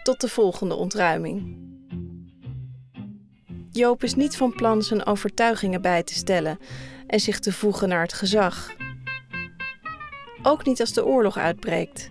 [0.09, 1.57] Tot de volgende ontruiming.
[3.71, 6.59] Joop is niet van plan zijn overtuigingen bij te stellen
[7.07, 8.71] en zich te voegen naar het gezag.
[10.43, 12.11] Ook niet als de oorlog uitbreekt,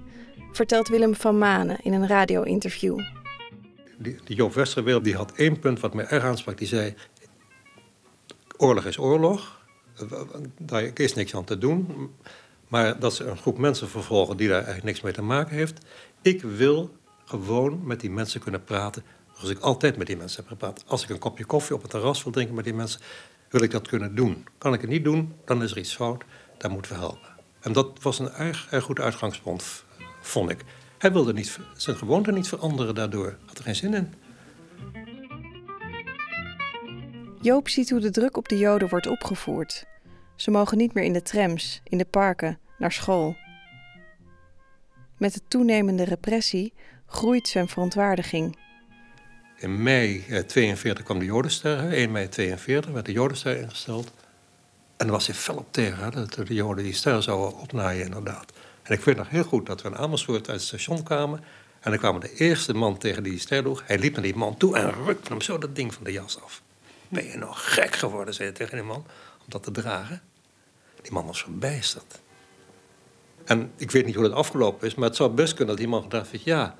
[0.51, 2.99] vertelt Willem van Manen in een radio-interview.
[3.97, 6.57] Die, Joop Westerweel die had één punt wat mij erg aansprak.
[6.57, 6.93] Die zei,
[8.57, 9.65] oorlog is oorlog,
[10.57, 12.11] daar is niks aan te doen.
[12.67, 15.85] Maar dat ze een groep mensen vervolgen die daar eigenlijk niks mee te maken heeft.
[16.21, 16.91] Ik wil
[17.27, 20.83] gewoon met die mensen kunnen praten zoals ik altijd met die mensen heb gepraat.
[20.87, 23.01] Als ik een kopje koffie op het terras wil drinken met die mensen,
[23.49, 24.47] wil ik dat kunnen doen.
[24.57, 26.23] Kan ik het niet doen, dan is er iets fout,
[26.57, 27.35] daar moeten we helpen.
[27.59, 29.83] En dat was een erg, erg goed uitgangspunt,
[30.21, 30.63] vond ik.
[30.97, 33.37] Hij wilde niet, zijn gewoonte niet veranderen daardoor.
[33.45, 34.13] Had er geen zin in.
[37.41, 39.85] Joop ziet hoe de druk op de Joden wordt opgevoerd.
[40.35, 43.35] Ze mogen niet meer in de trams, in de parken, naar school.
[45.17, 46.73] Met de toenemende repressie
[47.07, 48.57] groeit zijn verontwaardiging.
[49.55, 54.11] In mei 42 kwam de Jodenster, 1 mei 42 werd de Jodenster ingesteld.
[54.97, 58.53] En daar was hij fel op tegen, dat de Joden die ster zouden opnaaien inderdaad.
[58.83, 61.43] En ik weet nog heel goed dat we in Amersfoort uit het station kwamen.
[61.79, 63.83] En dan kwam de eerste man tegen die ster.
[63.85, 66.41] Hij liep naar die man toe en rukte hem zo dat ding van de jas
[66.41, 66.61] af.
[67.09, 69.05] Ben je nou gek geworden, zei tegen die man,
[69.37, 70.21] om dat te dragen?
[71.01, 72.19] Die man was verbijsterd.
[73.45, 75.87] En ik weet niet hoe dat afgelopen is, maar het zou best kunnen dat die
[75.93, 76.75] man gedacht heeft: ja,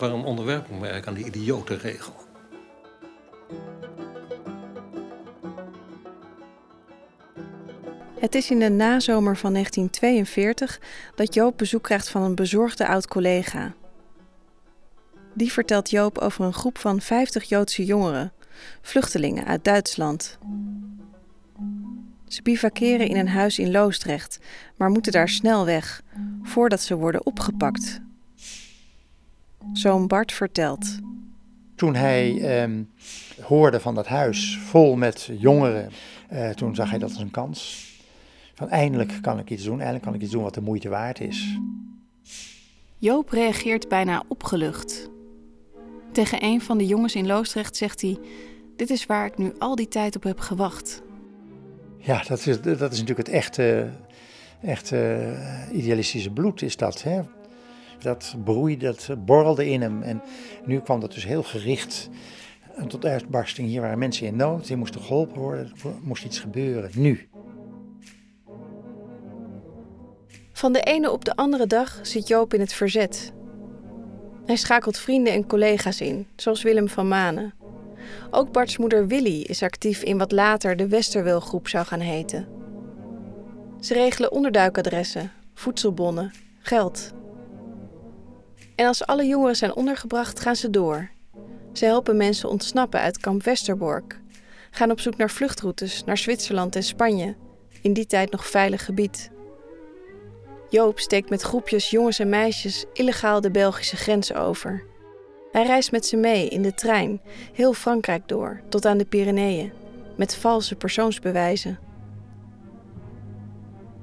[0.00, 2.14] waarom onderwerp ik aan die idiote regel?
[8.18, 10.80] Het is in de nazomer van 1942
[11.14, 13.74] dat Joop bezoek krijgt van een bezorgde oud-collega.
[15.34, 18.32] Die vertelt Joop over een groep van 50 Joodse jongeren,
[18.82, 20.38] vluchtelingen uit Duitsland.
[22.28, 24.38] Ze bivakeren in een huis in Loosdrecht,
[24.76, 26.02] maar moeten daar snel weg,
[26.42, 28.00] voordat ze worden opgepakt.
[29.72, 30.98] Zoon Bart vertelt.
[31.74, 32.82] Toen hij ehm,
[33.42, 35.90] hoorde van dat huis vol met jongeren,
[36.32, 37.88] uh, toen zag hij dat als een kans.
[38.54, 41.20] Van eindelijk kan ik iets doen, eindelijk kan ik iets doen wat de moeite waard
[41.20, 41.58] is.
[42.96, 45.10] Joop reageert bijna opgelucht.
[46.12, 48.18] Tegen een van de jongens in Loosdrecht zegt hij:
[48.76, 51.02] Dit is waar ik nu al die tijd op heb gewacht.
[51.96, 53.90] Ja, dat is, dat is natuurlijk het echte,
[54.62, 57.02] echte idealistische bloed, is dat.
[57.02, 57.20] Hè?
[58.02, 60.02] Dat broeide, dat borrelde in hem.
[60.02, 60.22] En
[60.64, 62.10] nu kwam dat dus heel gericht
[62.86, 63.68] tot uitbarsting.
[63.68, 67.28] Hier waren mensen in nood, die moesten geholpen worden, er moest iets gebeuren, nu.
[70.52, 73.32] Van de ene op de andere dag zit Joop in het verzet.
[74.46, 77.54] Hij schakelt vrienden en collega's in, zoals Willem van Manen.
[78.30, 82.48] Ook Bart's moeder Willy is actief in wat later de Westerwilgroep zou gaan heten.
[83.80, 87.12] Ze regelen onderduikadressen, voedselbonnen, geld.
[88.80, 91.10] En als alle jongeren zijn ondergebracht, gaan ze door.
[91.72, 94.20] Ze helpen mensen ontsnappen uit kamp Westerbork,
[94.70, 97.36] gaan op zoek naar vluchtroutes naar Zwitserland en Spanje,
[97.82, 99.30] in die tijd nog veilig gebied.
[100.68, 104.84] Joop steekt met groepjes jongens en meisjes illegaal de Belgische grens over.
[105.52, 107.20] Hij reist met ze mee in de trein,
[107.52, 109.72] heel Frankrijk door, tot aan de Pyreneeën,
[110.16, 111.78] met valse persoonsbewijzen.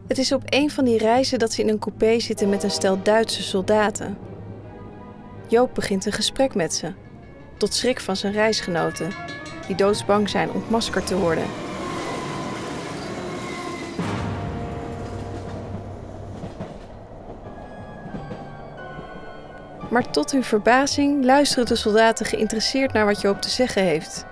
[0.08, 2.72] Het is op een van die reizen dat ze in een coupé zitten met een
[2.72, 4.36] stel Duitse soldaten.
[5.48, 6.94] Joop begint een gesprek met ze,
[7.58, 9.12] tot schrik van zijn reisgenoten,
[9.68, 11.46] die doodsbang zijn ontmaskerd te worden
[19.90, 24.26] Maar tot hun verbazing luisteren de soldaten geïnteresseerd naar wat Joop te zeggen heeft.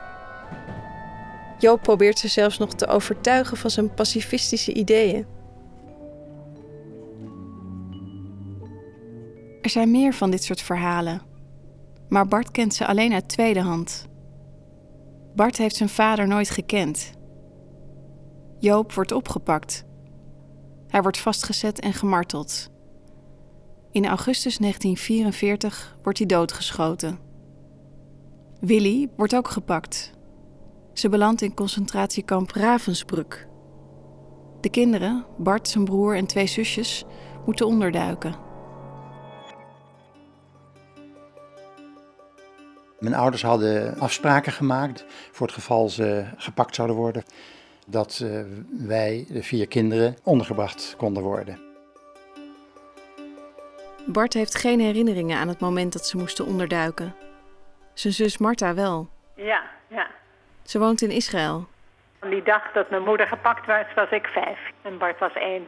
[1.57, 5.34] Joop probeert ze zelfs nog te overtuigen van zijn pacifistische ideeën.
[9.65, 11.21] Er zijn meer van dit soort verhalen,
[12.09, 14.07] maar Bart kent ze alleen uit tweede hand.
[15.35, 17.11] Bart heeft zijn vader nooit gekend.
[18.59, 19.85] Joop wordt opgepakt.
[20.87, 22.69] Hij wordt vastgezet en gemarteld.
[23.91, 27.19] In augustus 1944 wordt hij doodgeschoten.
[28.59, 30.13] Willy wordt ook gepakt.
[30.93, 33.47] Ze belandt in concentratiekamp Ravensbrück.
[34.61, 37.05] De kinderen, Bart, zijn broer en twee zusjes,
[37.45, 38.44] moeten onderduiken.
[43.05, 47.23] Mijn ouders hadden afspraken gemaakt voor het geval ze gepakt zouden worden.
[47.87, 48.41] Dat uh,
[48.87, 51.59] wij, de vier kinderen, ondergebracht konden worden.
[54.05, 57.15] Bart heeft geen herinneringen aan het moment dat ze moesten onderduiken.
[57.93, 59.09] Zijn zus Marta wel.
[59.35, 60.07] Ja, ja.
[60.63, 61.67] Ze woont in Israël.
[62.19, 65.67] Die dag dat mijn moeder gepakt was, was ik vijf en Bart was één.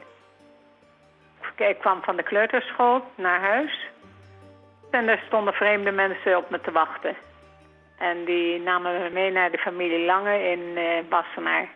[1.56, 3.88] Ik kwam van de kleuterschool naar huis.
[4.91, 7.15] En er stonden vreemde mensen op me te wachten.
[7.97, 11.69] En die namen me mee naar de familie Lange in uh, Bassenaar.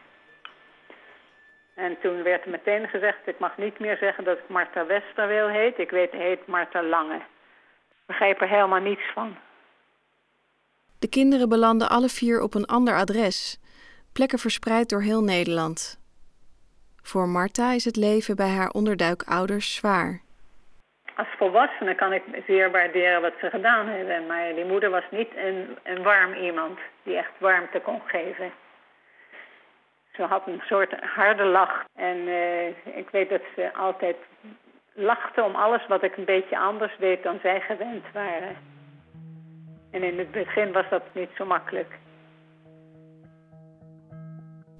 [1.75, 5.47] En toen werd er meteen gezegd, ik mag niet meer zeggen dat ik Marta Westerweel
[5.47, 5.77] heet.
[5.79, 7.15] Ik weet, heet Marta Lange.
[7.15, 9.37] Ik begreep er helemaal niets van.
[10.99, 13.59] De kinderen belanden alle vier op een ander adres.
[14.13, 15.99] Plekken verspreid door heel Nederland.
[17.01, 20.21] Voor Marta is het leven bij haar onderduikouders zwaar.
[21.15, 24.25] Als volwassene kan ik zeer waarderen wat ze gedaan hebben.
[24.25, 28.51] Maar die moeder was niet een, een warm iemand die echt warmte kon geven.
[30.13, 31.85] Ze had een soort harde lach.
[31.95, 34.15] En uh, ik weet dat ze altijd
[34.93, 38.55] lachte om alles wat ik een beetje anders deed dan zij gewend waren.
[39.91, 41.99] En in het begin was dat niet zo makkelijk.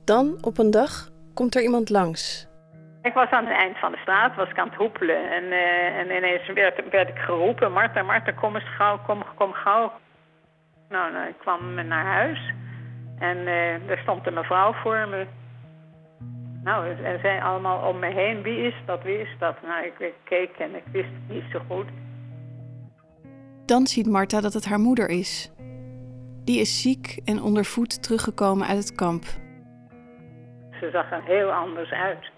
[0.06, 2.51] Dan, op een dag, komt er iemand langs.
[3.02, 5.32] Ik was aan het eind van de straat, was ik aan het hoepelen.
[5.32, 9.54] En, uh, en ineens werd, werd ik geroepen, Marta, Marta, kom eens gauw, kom, kom
[9.54, 9.92] gauw.
[10.90, 12.54] Nou, nou ik kwam naar huis.
[13.20, 15.26] En uh, er stond een mevrouw voor me.
[16.64, 18.42] Nou, en zij allemaal om me heen.
[18.42, 19.04] Wie is dat?
[19.04, 19.62] Wie is dat?
[19.62, 21.88] Nou, ik, ik keek en ik wist het niet zo goed.
[23.66, 25.52] Dan ziet Marta dat het haar moeder is.
[26.44, 29.24] Die is ziek en onder voet teruggekomen uit het kamp.
[30.80, 32.32] Ze zag er heel anders uit.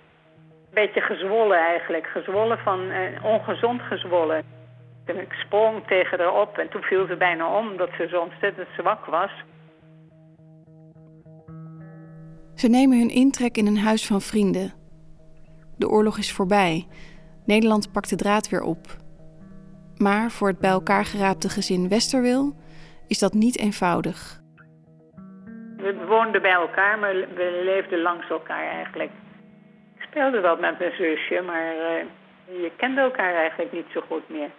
[0.74, 2.08] Een beetje gezwollen eigenlijk.
[2.08, 4.44] Gezwollen van, eh, ongezond gezwollen.
[5.06, 8.20] En ik sprong tegen haar op en toen viel ze bijna om, omdat ze zo
[8.20, 9.32] ontzettend zwak was.
[12.56, 14.74] Ze nemen hun intrek in een huis van vrienden.
[15.78, 16.88] De oorlog is voorbij.
[17.46, 18.86] Nederland pakt de draad weer op.
[19.98, 22.56] Maar voor het bij elkaar geraapte gezin Westerwil
[23.08, 24.42] is dat niet eenvoudig.
[25.78, 29.12] We woonden bij elkaar, maar we leefden langs elkaar eigenlijk.
[30.13, 34.30] Ik speelde wel met mijn zusje, maar uh, je kende elkaar eigenlijk niet zo goed
[34.30, 34.52] meer.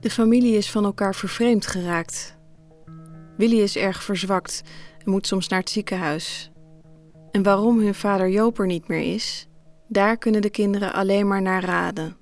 [0.00, 2.38] De familie is van elkaar vervreemd geraakt.
[3.36, 4.62] Willy is erg verzwakt
[5.04, 6.52] en moet soms naar het ziekenhuis.
[7.30, 9.48] En waarom hun vader Joop er niet meer is,
[9.88, 12.16] daar kunnen de kinderen alleen maar naar raden.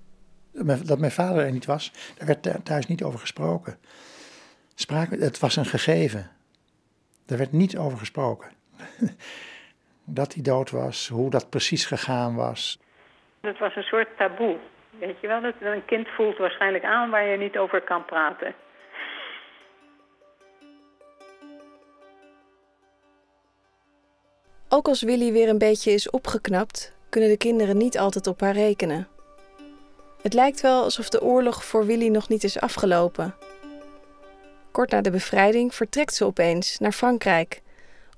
[0.85, 3.79] Dat mijn vader er niet was, daar werd thuis niet over gesproken.
[4.75, 6.31] Spraak, het was een gegeven.
[7.27, 8.49] Er werd niet over gesproken.
[10.15, 12.79] dat hij dood was, hoe dat precies gegaan was.
[13.41, 14.57] Het was een soort taboe.
[14.99, 18.55] Weet je wel, dat een kind voelt waarschijnlijk aan waar je niet over kan praten.
[24.69, 28.53] Ook als Willy weer een beetje is opgeknapt, kunnen de kinderen niet altijd op haar
[28.53, 29.09] rekenen.
[30.23, 33.35] Het lijkt wel alsof de oorlog voor Willy nog niet is afgelopen.
[34.71, 37.63] Kort na de bevrijding vertrekt ze opeens naar Frankrijk,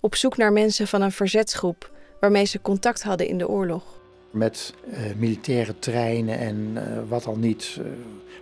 [0.03, 3.83] op zoek naar mensen van een verzetsgroep waarmee ze contact hadden in de oorlog.
[4.31, 7.87] Met uh, militaire treinen en uh, wat al niet, uh,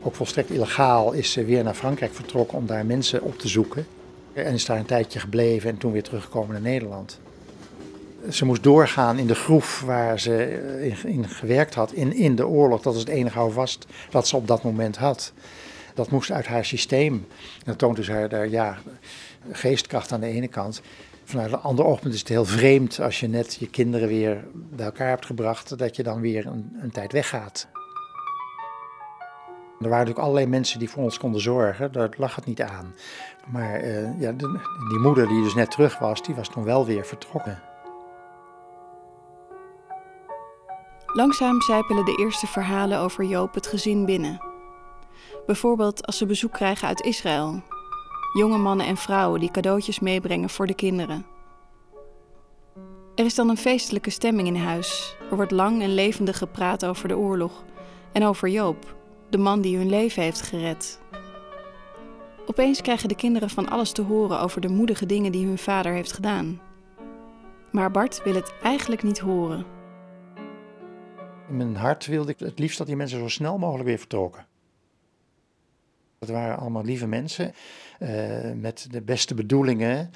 [0.03, 3.87] ook volstrekt illegaal, is ze weer naar Frankrijk vertrokken om daar mensen op te zoeken.
[4.33, 7.21] En is daar een tijdje gebleven en toen weer teruggekomen naar Nederland
[8.29, 12.83] ze moest doorgaan in de groef waar ze in, gewerkt had in, in de oorlog.
[12.83, 15.33] Dat is het enige houvast dat ze op dat moment had.
[15.95, 17.15] Dat moest uit haar systeem.
[17.59, 18.79] En dat toont dus haar, ja,
[19.51, 20.83] geestkracht aan de ene kant.
[21.31, 24.85] Vanuit een ander oogpunt is het heel vreemd als je net je kinderen weer bij
[24.87, 27.69] elkaar hebt gebracht, dat je dan weer een, een tijd weggaat.
[29.81, 32.95] Er waren natuurlijk allerlei mensen die voor ons konden zorgen, daar lag het niet aan.
[33.47, 36.87] Maar uh, ja, de, die moeder die dus net terug was, die was toen wel
[36.87, 37.63] weer vertrokken.
[41.07, 44.41] Langzaam zijpelen de eerste verhalen over Joop het gezin binnen.
[45.47, 47.63] Bijvoorbeeld als ze bezoek krijgen uit Israël.
[48.33, 51.27] Jonge mannen en vrouwen die cadeautjes meebrengen voor de kinderen.
[53.15, 55.17] Er is dan een feestelijke stemming in huis.
[55.31, 57.65] Er wordt lang en levendig gepraat over de oorlog
[58.13, 58.97] en over Joop,
[59.31, 61.01] de man die hun leven heeft gered.
[62.47, 65.93] Opeens krijgen de kinderen van alles te horen over de moedige dingen die hun vader
[65.93, 66.61] heeft gedaan.
[67.73, 69.65] Maar Bart wil het eigenlijk niet horen.
[71.49, 74.47] In mijn hart wilde ik het liefst dat die mensen zo snel mogelijk weer vertrokken.
[76.19, 77.55] Het waren allemaal lieve mensen
[78.55, 80.11] met de beste bedoelingen,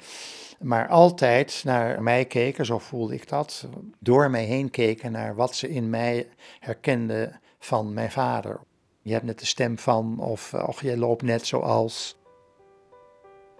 [0.59, 3.69] maar altijd naar mij keken, zo voelde ik dat,
[3.99, 6.27] door mij heen keken naar wat ze in mij
[6.59, 8.59] herkenden van mijn vader.
[9.01, 12.23] Je hebt net de stem van, of och, jij loopt net zoals.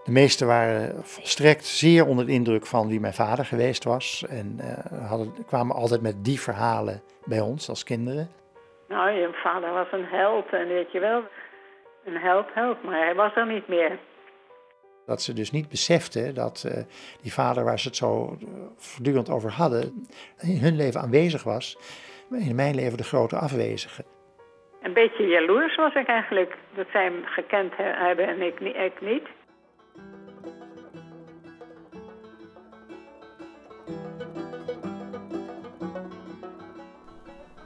[0.04, 4.24] De meesten waren volstrekt zeer onder de indruk van wie mijn vader geweest was.
[4.28, 8.30] En uh, hadden, kwamen altijd met die verhalen bij ons als kinderen.
[8.88, 11.22] Nou, je vader was een held en weet je wel,
[12.04, 13.98] een held, held, maar hij was er niet meer.
[15.06, 16.72] Dat ze dus niet beseften dat uh,
[17.22, 18.38] die vader waar ze het zo
[18.76, 20.06] voortdurend over hadden,
[20.40, 21.78] in hun leven aanwezig was,
[22.28, 24.04] maar in mijn leven de grote afwezige.
[24.82, 29.28] Een beetje jaloers was ik eigenlijk, dat zij hem gekend hebben en ik, ik niet.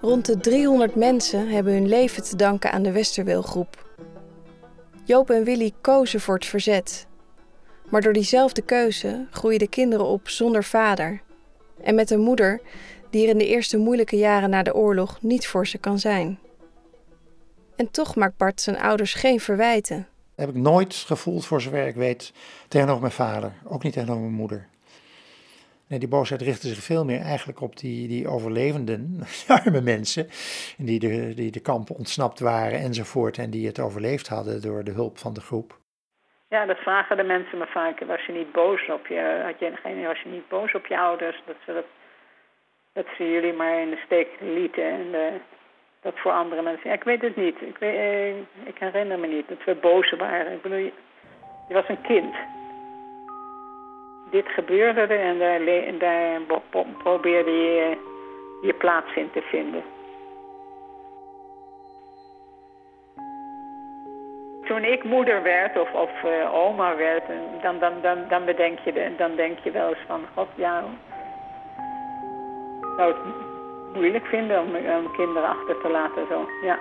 [0.01, 3.77] Rond de 300 mensen hebben hun leven te danken aan de Westerweelgroep.
[5.05, 7.10] Joop en Willy kozen voor het verzet.
[7.91, 11.21] Maar door diezelfde keuze groeien de kinderen op zonder vader.
[11.83, 12.61] En met een moeder
[13.11, 16.39] die er in de eerste moeilijke jaren na de oorlog niet voor ze kan zijn.
[17.77, 20.09] En toch maakt Bart zijn ouders geen verwijten.
[20.35, 22.33] Heb ik nooit gevoeld, voor zover ik weet,
[22.69, 23.53] tegenover mijn vader.
[23.65, 24.69] Ook niet tegenover mijn moeder.
[25.87, 30.29] Nee, die boosheid richtte zich veel meer eigenlijk op die, die overlevenden, arme mensen,
[30.79, 34.91] die de, die de kampen ontsnapt waren enzovoort en die het overleefd hadden door de
[34.91, 35.80] hulp van de groep.
[36.51, 38.01] Ja, dat vragen de mensen me vaak.
[38.01, 41.43] Was je niet boos op je, had je, was je niet boos op je ouders?
[41.47, 41.85] Dat ze, dat,
[42.93, 45.41] dat ze jullie maar in de steek lieten en
[46.03, 46.89] dat voor andere mensen.
[46.89, 47.61] Ja, ik weet het niet.
[47.61, 48.37] Ik, weet, eh,
[48.67, 50.53] ik herinner me niet dat we boos waren.
[50.53, 52.35] Ik bedoel, je, was een kind
[54.31, 56.61] dit gebeurde er en daar, daar
[56.99, 57.97] probeerde je
[58.63, 59.83] je plaats in te vinden.
[64.71, 67.23] Toen ik moeder werd of, of uh, oma werd,
[67.63, 70.85] dan, dan, dan, dan, bedenk je, dan denk je wel eens van, god ja,
[72.81, 74.73] ik zou het moeilijk vinden om,
[75.13, 76.49] kinderen achter te laten zo.
[76.63, 76.79] Ja,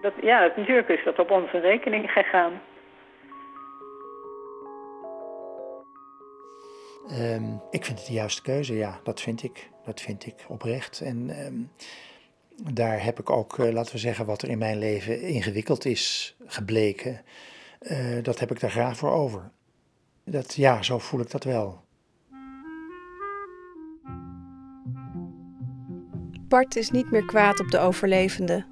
[0.00, 2.52] dat, ja natuurlijk is dat op onze rekening gegaan.
[7.10, 9.68] Um, ik vind het de juiste keuze, ja, dat vind ik.
[9.84, 11.00] Dat vind ik oprecht.
[11.00, 11.70] En um,
[12.64, 16.36] daar heb ik ook, uh, laten we zeggen, wat er in mijn leven ingewikkeld is
[16.46, 17.20] gebleken.
[17.80, 19.50] Uh, dat heb ik daar graag voor over.
[20.24, 21.86] Dat, ja, zo voel ik dat wel.
[26.48, 28.66] Bart is niet meer kwaad op de overlevenden.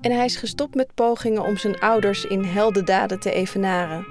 [0.00, 4.06] En hij is gestopt met pogingen om zijn ouders in heldendaden te evenaren.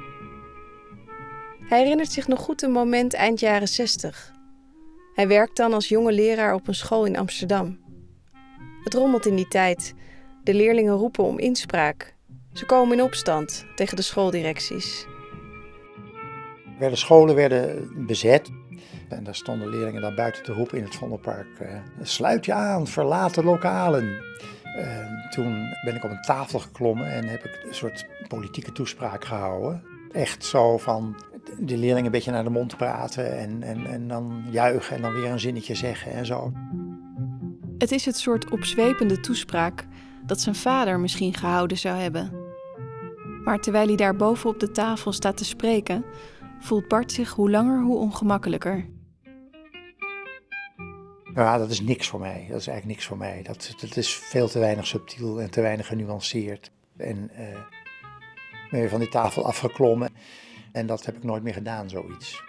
[1.59, 4.33] Hij herinnert zich nog goed een moment eind jaren 60.
[5.13, 7.86] Hij werkt dan als jonge leraar op een school in Amsterdam.
[8.83, 9.93] Het rommelt in die tijd.
[10.43, 12.15] De leerlingen roepen om inspraak.
[12.53, 15.07] Ze komen in opstand tegen de schooldirecties.
[16.79, 18.49] De scholen werden bezet.
[19.09, 21.47] En daar stonden leerlingen dan buiten te roepen in het Vondelpark.
[21.61, 21.67] Uh,
[22.01, 24.25] sluit je aan, verlaat de lokalen.
[25.29, 29.83] Toen ben ik op een tafel geklommen en heb ik een soort politieke toespraak gehouden.
[30.11, 31.15] Echt zo van
[31.59, 35.13] de leerlingen een beetje naar de mond praten en, en, en dan juichen en dan
[35.13, 36.51] weer een zinnetje zeggen en zo.
[37.77, 39.87] Het is het soort opzwepende toespraak
[40.25, 42.31] dat zijn vader misschien gehouden zou hebben.
[43.43, 46.05] Maar terwijl hij daar boven op de tafel staat te spreken,
[46.59, 48.85] voelt Bart zich hoe langer hoe ongemakkelijker.
[51.33, 52.45] Ja, dat is niks voor mij.
[52.49, 53.41] Dat is eigenlijk niks voor mij.
[53.43, 56.71] Dat, dat is veel te weinig subtiel en te weinig genuanceerd.
[56.97, 57.31] En
[58.71, 60.09] ben je van die tafel afgeklommen.
[60.71, 62.46] En dat heb ik nooit meer gedaan, zoiets.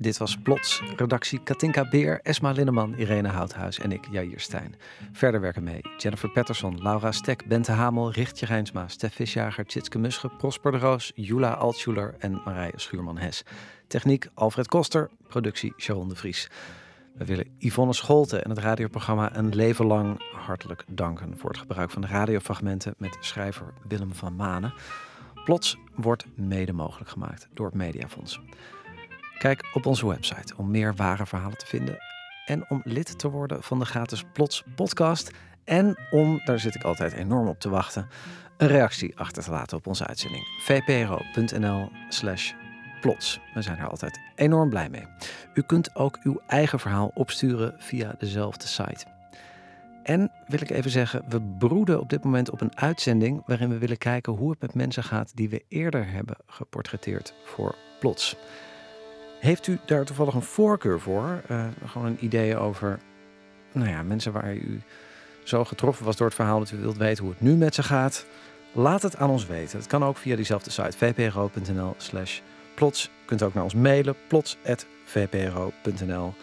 [0.00, 0.82] Dit was Plots.
[0.96, 4.74] Redactie Katinka Beer, Esma Linneman, Irene Houthuis en ik, Jair Stijn.
[5.12, 10.28] Verder werken mee Jennifer Patterson, Laura Stek, Bente Hamel, Richtje Rijnsma, Stef Visjager, Tjitske Musche,
[10.28, 13.42] Prosper de Roos, Jula Altschuler en Marije Schuurman-Hes.
[13.86, 16.48] Techniek Alfred Koster, productie Sharon de Vries.
[17.14, 21.90] We willen Yvonne Scholte en het radioprogramma Een Leven Lang hartelijk danken voor het gebruik
[21.90, 24.72] van de radiofragmenten met schrijver Willem van Manen.
[25.44, 28.40] Plots wordt mede mogelijk gemaakt door het Mediafonds.
[29.40, 31.98] Kijk op onze website om meer ware verhalen te vinden
[32.46, 35.30] en om lid te worden van de gratis Plots podcast.
[35.64, 38.08] En om, daar zit ik altijd enorm op te wachten,
[38.56, 40.44] een reactie achter te laten op onze uitzending.
[40.62, 42.52] vpro.nl slash
[43.00, 43.40] plots.
[43.54, 45.06] We zijn er altijd enorm blij mee.
[45.54, 49.06] U kunt ook uw eigen verhaal opsturen via dezelfde site.
[50.02, 53.78] En wil ik even zeggen, we broeden op dit moment op een uitzending waarin we
[53.78, 58.36] willen kijken hoe het met mensen gaat die we eerder hebben geportretteerd voor Plots.
[59.40, 61.42] Heeft u daar toevallig een voorkeur voor?
[61.50, 62.98] Uh, gewoon een idee over
[63.72, 64.80] nou ja, mensen waar u
[65.44, 67.82] zo getroffen was door het verhaal dat u wilt weten hoe het nu met ze
[67.82, 68.26] gaat,
[68.72, 69.78] laat het aan ons weten.
[69.78, 72.40] Het kan ook via diezelfde site vpro.nl slash
[72.74, 73.06] plots.
[73.06, 76.34] U kunt ook naar ons mailen plots.vpro.nl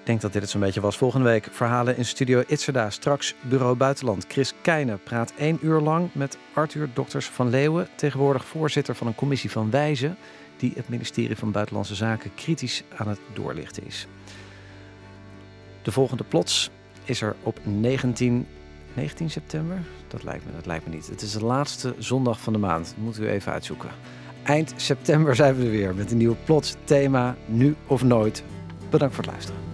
[0.00, 0.96] Ik denk dat dit het zo'n beetje was.
[0.96, 2.90] Volgende week verhalen in studio Itzerda.
[2.90, 4.24] Straks Bureau Buitenland.
[4.28, 7.88] Chris Keijnen praat één uur lang met Arthur Dokters van Leeuwen.
[7.94, 10.16] Tegenwoordig voorzitter van een commissie van wijzen...
[10.56, 14.06] die het ministerie van Buitenlandse Zaken kritisch aan het doorlichten is.
[15.82, 16.70] De volgende plots
[17.04, 18.46] is er op 19,
[18.94, 19.82] 19 september.
[20.08, 21.06] Dat lijkt me, dat lijkt me niet.
[21.06, 22.86] Het is de laatste zondag van de maand.
[22.86, 23.90] Dat moet u even uitzoeken.
[24.42, 28.44] Eind september zijn we er weer met een nieuwe plots thema Nu of Nooit.
[28.90, 29.73] Bedankt voor het luisteren.